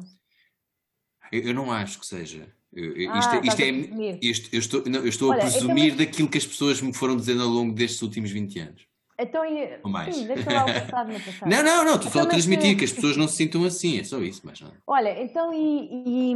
[1.32, 2.54] Eu, eu não acho que seja.
[2.74, 5.94] Eu, ah, isto, é, isto é, isto, eu estou, não, eu estou Olha, a presumir
[5.94, 8.88] então, daquilo que as pessoas me foram dizendo ao longo destes últimos 20 anos.
[9.20, 9.44] Então,
[9.84, 10.16] Ou mais.
[10.16, 11.50] Sim, deixa lá o passado no passado.
[11.50, 12.76] Não, não, não, estou só a então, transmitir que...
[12.78, 14.72] que as pessoas não se sintam assim, é só isso, mas não.
[14.86, 16.36] Olha, então e, e...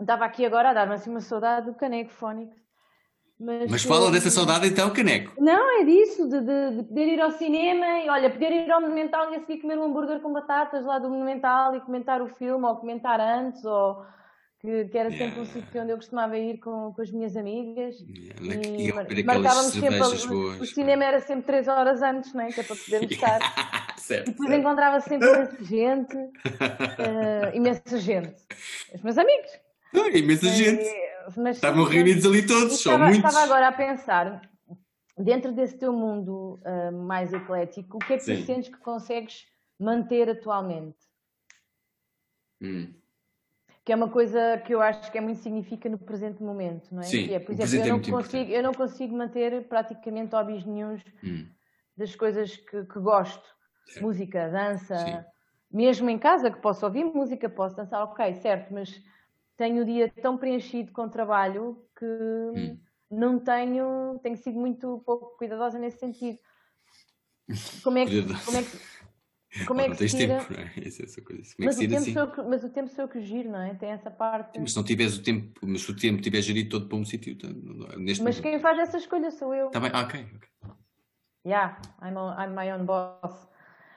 [0.00, 2.56] estava aqui agora a dar-me assim uma saudade do caneco fónico.
[3.40, 5.32] Mas, mas fala dessa saudade então, caneco.
[5.38, 8.80] Não, é disso, de, de, de, poder ir ao cinema e olha, poder ir ao
[8.80, 12.26] Monumental e a seguir comer um hambúrguer com batatas lá do Monumental e comentar o
[12.26, 14.04] filme, ou comentar antes, ou
[14.60, 15.40] que, que era sempre yeah.
[15.40, 17.96] um sítio onde eu costumava ir com, com as minhas amigas.
[18.00, 18.66] Yeah.
[18.66, 20.00] E, e marcávamos sempre.
[20.00, 22.48] o cinema era sempre 3 horas antes, não é?
[22.48, 23.38] Que é para podermos estar.
[23.96, 28.36] certo, e depois encontrava sempre imensa gente, uh, imensa gente.
[28.94, 29.50] Os meus amigos.
[29.92, 30.84] Não, imensa gente.
[31.36, 33.18] Mas, Estavam reunidos ali todos, são muitos.
[33.18, 34.40] Estava agora a pensar,
[35.16, 38.36] dentro desse teu mundo uh, mais eclético, o que é que Sim.
[38.36, 39.44] tu sentes que consegues
[39.78, 40.96] manter atualmente?
[42.60, 42.97] Hum
[43.88, 47.02] que é uma coisa que eu acho que é muito significa no presente momento, não
[47.02, 47.10] é?
[47.10, 50.34] Sim, é, por exemplo, presente é eu, não muito consigo, eu não consigo manter praticamente
[50.36, 51.48] hobbies nenhums Hum,
[51.96, 53.48] das coisas que, que gosto.
[53.86, 54.04] Certo.
[54.04, 55.24] Música, dança, Sim.
[55.72, 59.02] mesmo em casa que posso ouvir música, posso dançar, ok, certo, mas
[59.56, 62.06] tenho o dia tão preenchido com trabalho que
[62.54, 62.78] Hum.
[63.10, 66.38] não tenho, tenho sido muito pouco cuidadosa nesse sentido.
[67.82, 68.76] Como é que, como é que,
[69.66, 70.38] como é não que tens tira?
[70.38, 70.72] tempo, não é?
[70.86, 71.42] Essa, essa coisa.
[71.42, 72.12] Como é que Mas o, tempo assim?
[72.12, 73.74] sou eu que, mas o tempo sou eu que giro, não é?
[73.74, 74.58] Tem essa parte.
[74.58, 77.04] Mas se não tiveres o tempo, mas se o tempo tiver gerido todo para um
[77.04, 77.50] sítio, então,
[77.98, 78.42] neste Mas momento.
[78.42, 79.70] quem faz essa escolha sou eu.
[79.70, 80.26] Tá bem, ah, ok.
[80.36, 80.48] ok.
[81.46, 83.48] Yeah, I'm, on- I'm my own boss.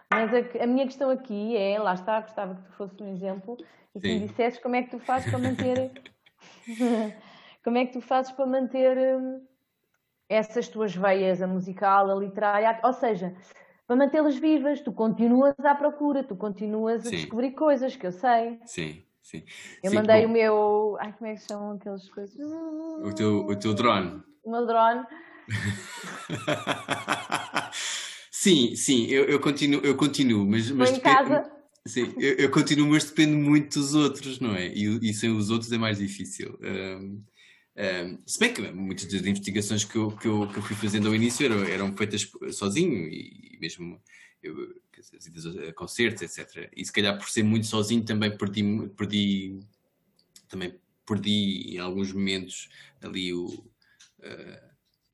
[0.10, 3.58] Mas a, a minha questão aqui é, lá está, gostava que tu fosses um exemplo
[3.96, 5.92] e que me dissesses como é que tu fazes para manter
[7.64, 9.46] como é que tu fazes para manter hum,
[10.30, 13.36] essas tuas veias, a musical, a literária, ou seja,
[13.92, 17.18] para mantê-las vivas, tu continuas à procura, tu continuas a Sim.
[17.18, 18.58] descobrir coisas que eu sei.
[18.66, 19.44] Sim, sim.
[19.84, 20.96] Eu Sim, mandei o meu.
[20.98, 22.34] Ai, como é que se chamam aquelas coisas?
[22.40, 24.24] o teu, o teu drone.
[24.46, 25.04] O meu drone.
[28.32, 31.52] sim, sim, eu, eu continuo, eu continuo, mas, mas em depende- casa.
[31.86, 34.68] Sim, eu, eu continuo, mas depende muito dos outros, não é?
[34.68, 36.58] E, e sem os outros é mais difícil.
[36.64, 37.20] Ahm,
[37.78, 41.08] ahm, se bem que muitas das investigações que eu, que eu, que eu fui fazendo
[41.08, 44.02] ao início eram, eram feitas sozinho e mesmo
[44.44, 46.70] eu, as idas a concertos, etc.
[46.76, 48.64] E se calhar por ser muito sozinho também perdi,
[48.96, 49.60] perdi
[50.48, 52.70] também perdi em alguns momentos
[53.02, 53.66] ali o,
[54.22, 54.64] eh,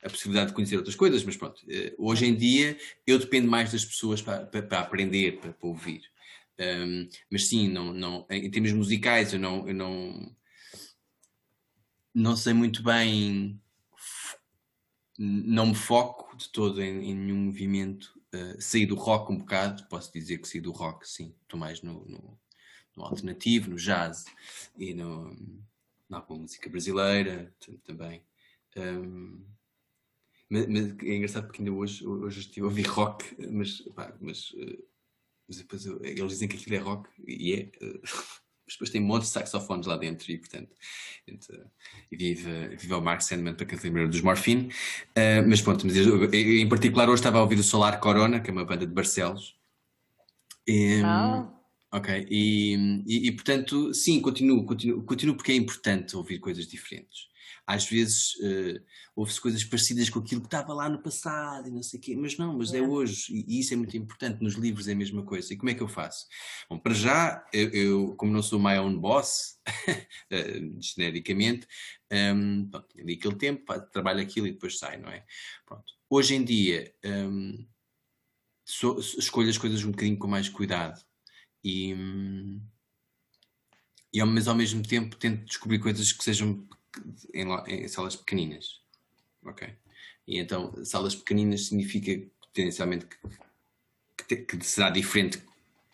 [0.03, 3.71] a possibilidade de conhecer outras coisas, mas pronto, eh, hoje em dia eu dependo mais
[3.71, 6.01] das pessoas para aprender, para, para ouvir.
[6.59, 10.35] Um, mas sim, não, não, em termos musicais eu não, eu não,
[12.17, 13.61] não sei muito bem,
[15.19, 18.19] não me foco de todo em, em nenhum movimento.
[18.33, 21.81] Uh, saí do rock um bocado, posso dizer que saí do rock, sim, estou mais
[21.83, 22.39] no, no,
[22.95, 24.25] no alternativo, no jazz
[24.77, 25.35] e no,
[26.09, 28.25] na música brasileira tam- também.
[28.75, 29.45] Um,
[30.49, 34.53] mas, mas é engraçado porque ainda hoje, hoje estive a ouvir rock, mas, pá, mas,
[34.57, 34.79] eh,
[35.47, 37.71] mas depois eu- eles dizem que aquilo é rock e é.
[37.79, 38.01] eh,
[38.67, 40.75] mas depois tem montes de saxofones lá dentro e portanto.
[42.11, 44.69] e vive, vive o Mark Sandman para quem se lembra dos Morphine.
[45.15, 48.49] Eh, mas pronto, mas eu- em particular hoje estava a ouvir o Solar Corona, que
[48.49, 49.55] é uma banda de Barcelos.
[50.67, 51.53] E, Ah,
[51.89, 52.75] Ok, e,
[53.07, 57.29] e- e, portanto, sim, continuo, continuo, continuo porque é importante ouvir coisas diferentes.
[57.65, 58.81] Às vezes eh,
[59.15, 62.15] ouve-se coisas parecidas com aquilo que estava lá no passado e não sei o quê,
[62.15, 62.93] mas não, mas é Yeah.
[62.93, 64.41] hoje e, e isso é muito importante.
[64.41, 65.53] Nos livros é a mesma coisa.
[65.53, 66.25] E como é que eu faço?
[66.69, 69.59] Bom, para já, eu, eu, como não sou my own boss,
[70.29, 71.67] eh, genericamente,
[72.11, 75.25] um, pronto, li aquele tempo, trabalho aquilo e depois sai, não é?
[75.65, 75.85] Pronto.
[76.09, 77.67] Hoje em dia, hum,
[78.65, 81.01] sou- escolho as coisas um bocadinho com mais cuidado
[81.63, 82.61] e, hum,
[84.13, 86.67] e mas ao mesmo tempo tento descobrir coisas que sejam
[87.33, 88.81] em, em salas pequeninas.
[89.45, 89.67] Ok?
[90.27, 93.05] E então, salas pequeninas significa potencialmente
[94.17, 95.41] que, que, que será diferente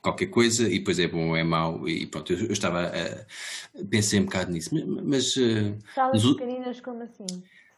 [0.01, 3.83] qualquer coisa e depois é bom ou é mau e pronto, eu, eu estava a,
[3.85, 4.69] pensei um bocado nisso,
[5.05, 7.25] mas, eh, salas pequeninas como assim?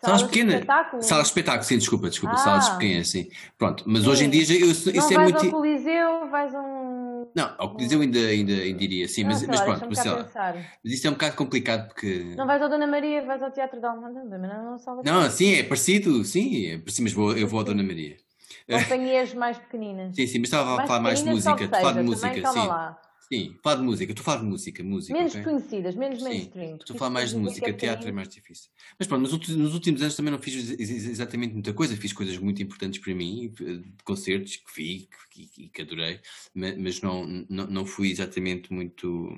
[0.01, 0.55] Salas de pequenas.
[0.55, 1.03] espetáculo?
[1.03, 2.35] Salas de espetáculo, sim, desculpa, desculpa.
[2.35, 2.39] Ah.
[2.39, 3.29] Salas pequenas, sim.
[3.57, 4.09] Pronto, mas Sim.
[4.09, 5.45] hoje em dia eu, Não isso é vais muito.
[5.45, 7.04] ao Coliseu, vais a um...
[7.35, 10.11] Não, ao Coliseu ainda, ainda, ainda diria, sim, mas, Ah, mas lá, pronto, mas, sei
[10.11, 10.29] lá.
[10.81, 12.33] mas isso é um bocado complicado porque.
[12.37, 15.63] Não vais ao Dona Maria, vais ao Teatro da Almada, mas não, não sim, é
[15.63, 18.15] parecido, sim, é parecido, mas vou, eu vou à Dona Maria.
[18.69, 20.15] Companhias mais pequeninas.
[20.15, 22.67] Sim, sim, mas estava a falar mais de música, que falar de música, sim.
[22.67, 23.01] lá.
[23.27, 25.17] Sim, falar de música, estou a falar de música, música.
[25.17, 25.43] Menos ok?
[25.43, 26.75] conhecidas, menos Sim, mainstream.
[26.75, 28.69] estou a falar mais de música, é teatro é mais difícil.
[28.99, 31.97] Mas pronto, nos últimos, nos últimos anos também não fiz ex- ex- exatamente muita coisa,
[31.97, 36.19] fiz coisas muito importantes para mim, eh, de concertos que vi que, que, que adorei,
[36.53, 39.35] ma- mas não, não, não fui exatamente muito,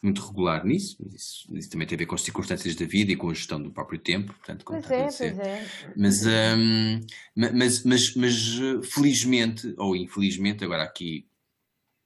[0.00, 0.96] muito regular nisso.
[1.12, 3.60] Isso, isso também tem a ver com as circunstâncias da vida e com a gestão
[3.60, 5.34] do próprio tempo, portanto, como Pois está a é, acontecer.
[5.34, 5.94] pois é.
[5.96, 7.00] Mas, hum,
[7.36, 11.26] ma- mas, mas, mas, eh, felizmente, ou infelizmente, agora aqui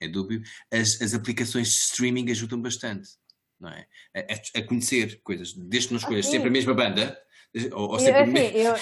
[0.05, 0.43] é dúbio,
[0.73, 3.09] as, as aplicações de streaming ajudam bastante,
[3.61, 3.87] não é?
[4.15, 6.33] A, a- conhecer coisas, desde que não escolhas sim.
[6.33, 7.19] sempre a mesma banda,
[7.73, 8.75] ou, ou Eu, sempre o assim, eu,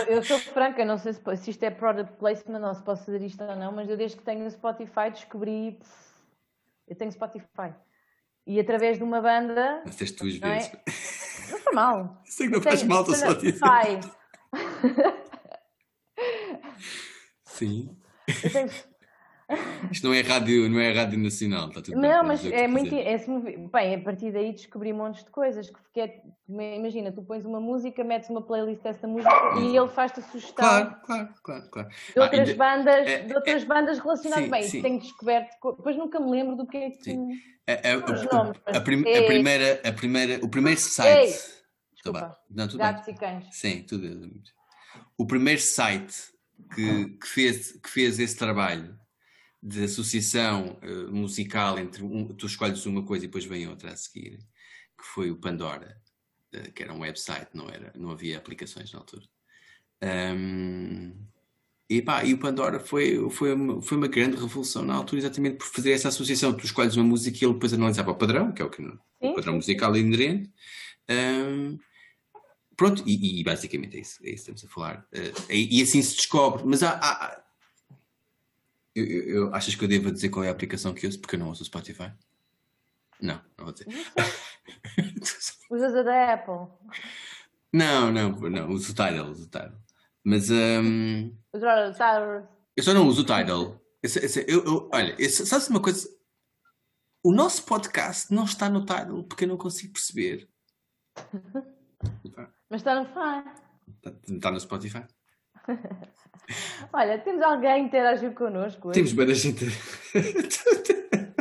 [0.00, 3.04] eu, eu sou franca, não sei se, se isto é product placement ou se posso
[3.04, 5.78] fazer isto ou não, mas eu desde que tenho o Spotify descobri.
[6.88, 7.74] Eu tenho Spotify.
[8.46, 9.82] E através de uma banda.
[9.86, 10.54] Disseste duas Não é?
[10.58, 10.72] vezes.
[11.50, 12.22] Não foi mal.
[12.28, 13.56] Sei que não Eu faz tenho mal, estou só dizer.
[13.56, 14.00] Spotify.
[17.44, 17.96] Sim.
[18.42, 18.70] Eu tenho,
[19.90, 22.54] Isto não é rádio, não é rádio nacional, está tudo Não, bem, mas o que
[22.54, 22.94] é muito.
[22.94, 23.18] É,
[23.72, 25.70] bem, a partir daí descobri montes de coisas.
[25.96, 26.22] É,
[26.76, 29.30] imagina, tu pões uma música, metes uma playlist dessa música
[29.60, 31.88] e ele faz-te a sugestão Claro, claro, claro, claro.
[32.14, 34.44] de outras Ah, bandas, é- de outras bandas relacionadas.
[34.44, 34.82] sim, bem, sim.
[34.82, 35.56] tenho descoberto.
[35.60, 37.04] co- Depois nunca me lembro do que é que.
[37.04, 37.28] Sim.
[37.66, 39.26] a, a- Os a- nomes, a mas- prim- a Ei.
[39.26, 41.32] primeira, a primeira, o primeiro Ei, site.
[41.32, 42.20] Tá Desculpa.
[42.20, 42.56] bem.
[42.56, 42.86] Não, tudo bem.
[42.92, 43.44] Gatos e cães.
[43.52, 44.30] Sim, tudo.
[45.18, 46.14] O primeiro site
[46.74, 48.98] que, que fez, que fez esse trabalho
[49.66, 53.96] de associação eh, musical entre um, tu escolhes uma coisa e depois vem outra a
[53.96, 54.36] seguir,
[54.98, 55.96] que foi o Pandora,
[56.52, 59.24] eh, que era um website, não, era, não havia aplicações na altura.
[60.02, 61.12] Ahm,
[61.88, 65.56] e, pá, e o Pandora foi, foi, uma, foi uma grande revolução na altura, exatamente
[65.56, 66.52] por fazer essa associação.
[66.52, 68.82] Tu escolhes uma música e ele depois analisava o padrão, que é o, que,
[69.20, 70.50] o padrão musical inerente.
[71.08, 71.78] Ahm,
[72.76, 75.06] pronto, e, e basicamente é isso, é isso que estamos a falar.
[75.12, 76.64] Eh, e, e assim se descobre.
[76.66, 77.43] Mas há- há-
[78.94, 81.20] eu, eu- eu- achas que eu devo dizer qual é a aplicação que uso?
[81.20, 82.12] Porque eu não uso o Spotify.
[83.20, 83.86] Não, não vou dizer.
[85.70, 86.68] Usas a da Apple.
[87.72, 89.72] não, não, não, uso o Tidal, uso o Tidal.
[90.22, 92.48] Mas Tidal.
[92.76, 93.80] eu só não uso o Tidal.
[94.02, 96.08] Esse- esse- eu, eu- olha, esse- sabes uma coisa?
[97.22, 100.48] O nosso podcast não está no Tidal porque eu não consigo perceber.
[102.70, 103.44] Mas está no fã.
[103.96, 105.04] Está, está no Spotify.
[106.92, 108.88] Olha, temos alguém que interagiu connosco.
[108.88, 108.94] hoje.
[108.94, 109.64] Temos bem gente.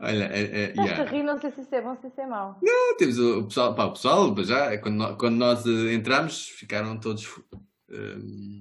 [0.00, 1.02] Olha, é, é, Estás yeah.
[1.02, 2.60] a rir, não sei se isso é bom ou se isso é mau.
[2.98, 6.98] temos o o pessoal, pá, o pessoal já, quando, nó- quando nós eh, entramos, ficaram
[7.00, 7.24] todos
[7.90, 8.58] ehm,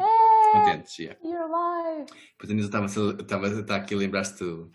[0.54, 0.98] contentes.
[0.98, 1.20] Yeah.
[1.24, 2.06] You're alive.
[2.32, 2.86] Depois a Nilsa
[3.22, 4.72] estava, estava aqui a lembrar-se do,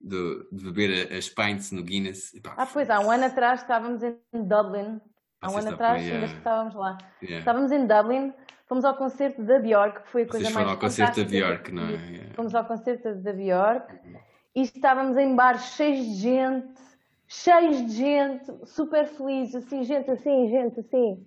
[0.00, 2.34] do- de beber a- as pints no Guinness.
[2.34, 5.00] E pá, Ah, pois, há um ano atrás estávamos em Dublin.
[5.40, 6.20] Há um ano atrás, yeah.
[6.26, 6.98] ainda estávamos lá.
[7.22, 7.38] yeah.
[7.38, 8.32] Estávamos em Dublin,
[8.66, 11.30] fomos ao concerto da Bjork, que foi a coisa Vocês mais foram ao concerto da
[11.30, 11.98] Bjork, não é?
[11.98, 12.10] fiz.
[12.10, 12.34] Yeah.
[12.34, 13.94] Fomos ao concerto da Bjork
[14.54, 16.80] e estávamos em bares cheios de gente,
[17.26, 21.26] cheios de gente, super felizes, assim, gente assim, gente assim,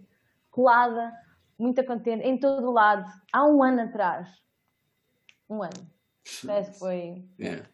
[0.50, 1.14] colada,
[1.58, 4.30] muito contente, em todo o lado, há um ano atrás.
[5.50, 5.90] Um ano.
[6.46, 7.26] Parece que foi.
[7.40, 7.64] Yeah.
[7.64, 7.70] Pô,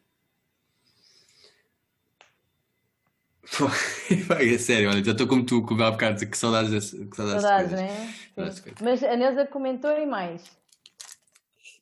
[3.40, 3.43] vai,
[4.40, 7.70] é sério, olha, já estou como tu, como há bocado, que saudades, que saudades, Saudades,
[7.70, 8.08] de é?
[8.50, 8.82] De coisas.
[8.82, 10.42] Mas a Neuza comentou e mais.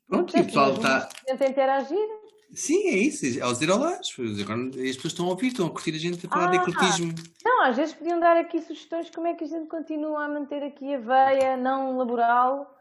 [0.08, 1.00] Pronto, e o pessoal Temos está.
[1.00, 2.08] muita gente a interagir.
[2.54, 5.68] Sim, é isso, ao dizer olá, as pessoas agora- as pessoas estão a ouvir, estão
[5.68, 6.62] a curtir a gente a falar de Ah.
[6.62, 7.14] ecletismo.
[7.46, 10.62] Não, às vezes podiam dar aqui sugestões como é que a gente continua a manter
[10.64, 12.78] aqui a veia não laboral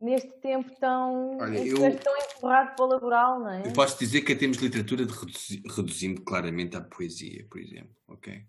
[0.00, 3.66] neste tempo tão, Olha, eu- tão empurrado para o laboral, não é?
[3.66, 7.60] Eu posso dizer que em termos de literatura de reduzi- reduzindo claramente à poesia, por
[7.60, 8.42] exemplo, ok?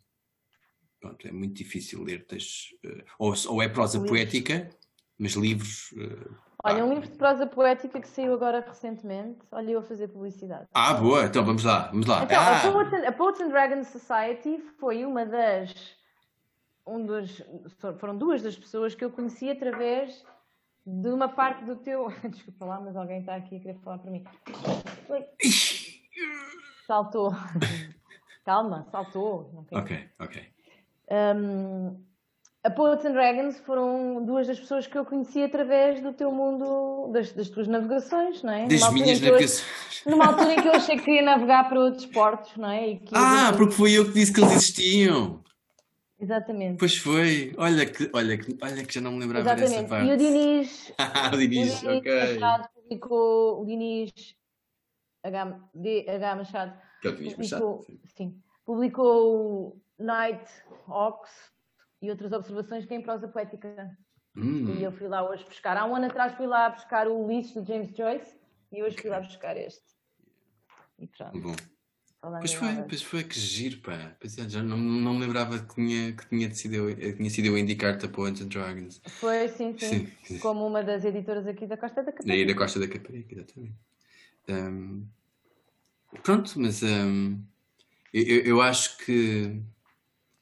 [0.99, 4.09] Pronto, é muito difícil ler textos, eh, ou, ou é prosa Livros.
[4.09, 4.69] poética,
[5.19, 5.93] mas livros...
[5.97, 6.29] eh,
[6.65, 10.07] Olha, ah, um livro de prosa poética que saiu agora recentemente, olha eu a fazer
[10.07, 10.65] publicidade.
[10.73, 12.23] Ah, boa, então vamos lá, vamos lá.
[12.23, 15.73] Então, ah, a, Poets and, a Poets and Dragons Society foi uma das.
[16.87, 17.41] Um dos,
[17.99, 20.23] foram duas das pessoas que eu conheci através
[20.85, 22.07] de uma parte do teu.
[22.29, 24.23] Desculpa lá, mas alguém está aqui a querer falar para mim.
[26.87, 27.31] Saltou.
[28.45, 29.65] Calma, saltou.
[29.71, 30.41] Ok, ok.
[31.09, 31.95] Um,
[32.63, 37.09] a Poets and Dragons foram duas das pessoas que eu conheci através do teu mundo,
[37.13, 38.67] das, das tuas navegações, não é?
[38.67, 40.03] Das minhas que eu- navegações.
[40.05, 42.99] Numa altura em que eu achei que queria navegar para outros portos, não é?
[43.13, 45.41] Ah, ver- porque foi eu que disse que eles existiam.
[46.23, 46.79] Exatamente.
[46.79, 47.53] Pois foi.
[47.57, 49.89] Olha que, olha que, olha que já não me lembrava dessa Exatamente.
[49.89, 50.07] parte.
[50.09, 52.39] E o Diniz, Ah, o o Diniz, ok.
[52.39, 54.11] Machado publicou, o Diniz
[55.23, 57.99] H, D, H Machado Que é o Diniz publicou, sim.
[58.15, 60.45] sim, publicou Night
[60.87, 61.31] Hawks
[62.01, 63.97] e outras observações que é em prosa poética.
[64.35, 65.75] Hum, E eu fui lá hoje buscar.
[65.77, 68.35] Há um ano atrás fui lá buscar o Ulisses do James Joyce
[68.71, 69.83] e hoje fui lá buscar este.
[70.99, 71.39] E pronto.
[71.39, 71.55] bom.
[72.23, 74.15] Falando Pois foi, pois foi, que giro, pá.
[74.21, 77.47] É, já não, não me lembrava que tinha, que tinha, sido, eu, eh, tinha sido
[77.47, 79.01] eu a indicar-te a Poets and Dragons.
[79.19, 80.39] Foi, sim, sim, Sim.
[80.39, 82.53] Como uma das editoras aqui da Costa da Daí Caparica.
[82.53, 83.75] da Costa da Caparica, exatamente.
[84.47, 85.03] Ahm,
[86.23, 87.39] pronto, mas ahm,
[88.13, 89.61] eu, eu- acho que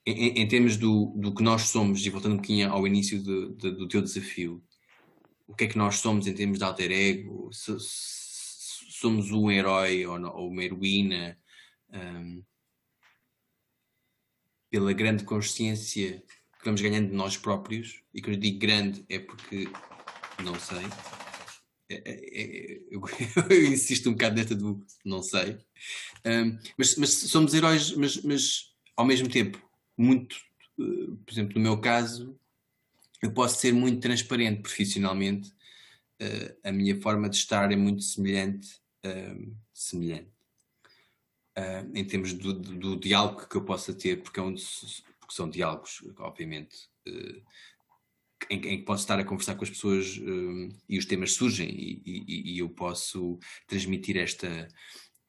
[0.05, 3.49] em, em- termos do, do que nós somos, e voltando um bocadinho ao início do,
[3.53, 4.61] do, do teu desafio,
[5.47, 7.49] o que é que nós somos em termos de alter ego?
[7.51, 11.40] Se- se somos um herói ou, ou uma heroína?
[11.91, 12.41] Ahm,
[14.69, 16.23] pela grande consciência
[16.59, 19.67] que vamos ganhando de nós próprios, e quando eu digo grande é porque
[20.43, 20.85] não sei.
[21.89, 22.81] É- é- é-
[23.49, 25.57] eu, insisto um bocado nesta do não sei.
[26.23, 29.61] Ahm, mas, mas somos heróis, mas, mas ao mesmo tempo,
[29.97, 30.35] muito,
[30.79, 32.39] eh, por exemplo, no meu caso,
[33.21, 35.53] eu posso ser muito transparente profissionalmente.
[36.19, 40.31] Eh, a minha forma de estar é muito semelhante, ahm, semelhante.
[41.57, 44.55] Uh, em termos do, do, do, diálogo que eu possa ter, porque, é um,
[45.19, 47.41] porque são diálogos, obviamente, uh,
[48.49, 51.69] em, em, que posso estar a conversar com as pessoas uh, e os temas surgem
[51.69, 53.37] e, e, e eu posso
[53.67, 54.69] transmitir esta,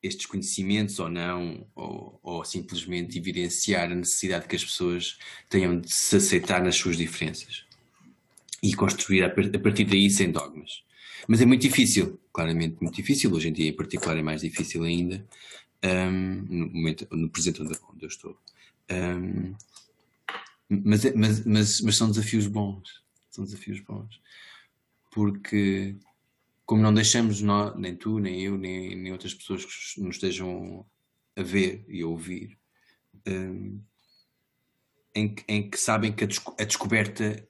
[0.02, 5.18] estes conhecimentos ou não, ou, ou, simplesmente evidenciar a necessidade que as pessoas
[5.48, 7.64] tenham de se aceitar nas suas diferenças
[8.62, 10.82] e construir a partir daí sem dogmas.
[11.28, 14.82] Mas é muito difícil, claramente muito difícil, hoje em dia em particular é mais difícil
[14.82, 15.24] ainda,
[15.84, 18.38] um, no, momento, no presente onde, eu estou.
[18.90, 19.54] Um,
[20.68, 24.20] mas, é, mas, mas, mas são desafios bons, são desafios bons,
[25.10, 25.96] porque
[26.64, 30.86] como não deixamos nós, nem tu, nem eu, nem, nem outras pessoas que nos estejam
[31.36, 32.58] a ver e a ouvir,
[33.26, 33.82] um,
[35.14, 37.46] em, em, que sabem que a, desco a descoberta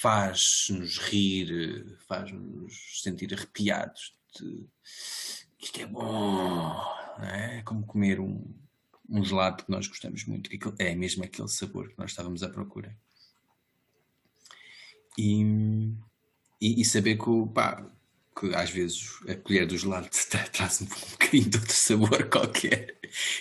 [0.00, 4.14] faz-nos rir, faz-nos sentir arrepiados.
[4.36, 4.66] De,
[5.60, 6.80] isto é bom,
[7.22, 7.62] é?
[7.62, 8.42] como comer um,
[9.08, 12.48] um gelado que nós gostamos muito, que é mesmo aquele sabor que nós estávamos à
[12.48, 12.96] procura.
[15.18, 15.42] E,
[16.60, 17.86] e, e saber que, pá,
[18.38, 20.08] que às vezes a colher do gelado
[20.52, 22.98] traz um bocadinho de outro sabor qualquer.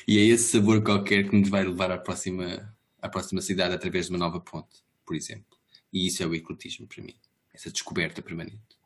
[0.07, 4.07] E é esse sabor qualquer que nos vai levar à próxima, à próxima cidade através
[4.07, 5.57] de uma nova ponte, por exemplo.
[5.93, 7.15] E isso é o ecletismo para mim,
[7.53, 8.78] essa descoberta permanente.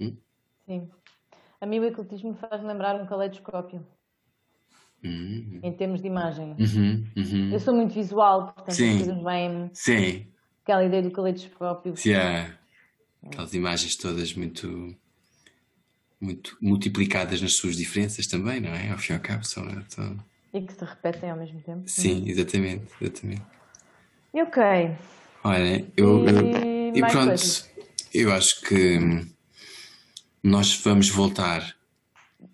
[0.00, 0.16] Hum?
[0.66, 0.90] Sim.
[1.64, 3.82] A mim o ecletismo faz lembrar um caleidoscópio.
[5.02, 5.60] Uhum.
[5.62, 6.54] Em termos de imagem.
[6.58, 7.50] Uhum, uhum.
[7.50, 9.24] Eu sou muito visual, portanto, Sim.
[9.24, 9.70] bem.
[9.72, 10.26] Sim.
[10.62, 11.94] Aquela ideia do caleidoscópio.
[12.04, 12.54] Yeah.
[13.24, 14.94] Aquelas imagens todas muito,
[16.20, 18.90] muito multiplicadas nas suas diferenças também, não é?
[18.90, 19.66] Ao fim e ao cabo, são.
[19.88, 20.18] são...
[20.52, 21.84] E que se repetem ao mesmo tempo.
[21.86, 23.42] Sim, exatamente, exatamente.
[24.34, 24.62] Ok.
[25.42, 27.70] Olha, eu, e, e pronto, coisas.
[28.12, 29.33] eu acho que
[30.44, 31.74] nós vamos voltar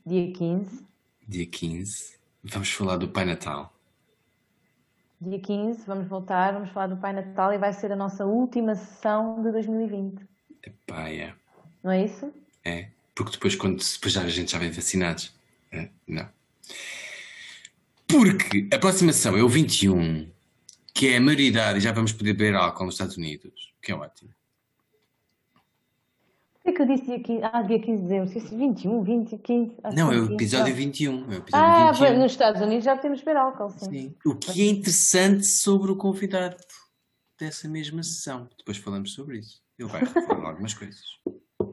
[0.07, 0.87] dia 15.
[1.27, 2.21] Dia 15.
[2.45, 3.75] Vamos falar do Pai Natal.
[5.21, 8.77] Dia 15, vamos voltar, vamos falar do Pai Natal e vai ser a nossa última
[8.77, 10.23] sessão de 2020.
[10.63, 11.35] Epá, é.
[11.83, 12.33] Não é isso?
[12.65, 15.35] É, porque depois, quando depois já, a gente já vem vacinados.
[15.73, 16.29] É, não.
[18.07, 20.31] Porque a próxima sessão é o 21
[20.95, 23.95] que é a maioridade e já vamos poder beber álcool nos Estados Unidos, que é
[23.97, 24.31] ótimo.
[26.81, 28.25] Que eu disse dia 15, ah, dia 15 de dezembro?
[28.25, 29.77] Esqueci 21, 20, 15.
[29.95, 31.13] Não, é o episódio 21.
[31.13, 32.19] É o episódio ah, 21.
[32.19, 33.91] nos Estados Unidos já temos beber álcool, sim.
[33.91, 34.17] sim.
[34.25, 36.57] O que é interessante sobre o convidado
[37.39, 38.49] dessa mesma sessão.
[38.57, 39.61] Depois falamos sobre isso.
[39.79, 41.03] Ele vai falar algumas coisas.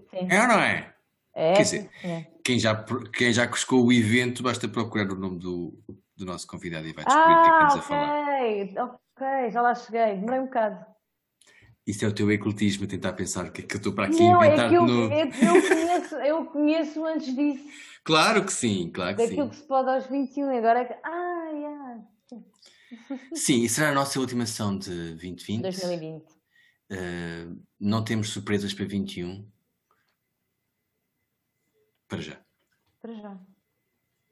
[0.10, 0.28] Sim.
[0.30, 0.94] É ou não é?
[1.34, 1.54] É.
[1.54, 2.28] Quer dizer, é.
[2.44, 5.74] Quem, já, quem já cuscou o evento, basta procurar o nome do,
[6.18, 8.36] do nosso convidado e vai descobrir o que é que estamos a falar.
[8.36, 10.86] Ok, Ok, já lá cheguei, demorei um bocado.
[11.88, 14.08] Isso é o teu ecletismo a tentar pensar o que é que eu estou para
[14.08, 15.14] aqui não, inventar é que eu, novo.
[15.14, 17.64] É, eu, conheço, eu conheço antes disso.
[18.04, 19.50] Claro que sim, claro que Daquilo sim.
[19.52, 20.94] que se pode aos 21 agora é que.
[21.02, 22.04] Ah, yeah.
[23.34, 25.62] Sim, e será a nossa última sessão de 2020.
[25.62, 26.24] 2020.
[26.90, 29.50] Uh, não temos surpresas para 21.
[32.10, 32.38] Para já.
[33.02, 33.40] Para já.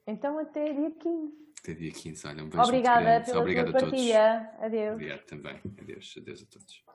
[0.06, 1.32] Então até dia 15.
[1.62, 2.26] Até dia 15.
[2.26, 4.50] Olha, um beijo Obrigada pela Obrigado a partilha.
[4.52, 4.64] Todos.
[4.64, 4.92] Adeus.
[4.92, 5.60] Obrigado também.
[5.80, 6.14] Adeus.
[6.18, 6.86] Adeus a todos.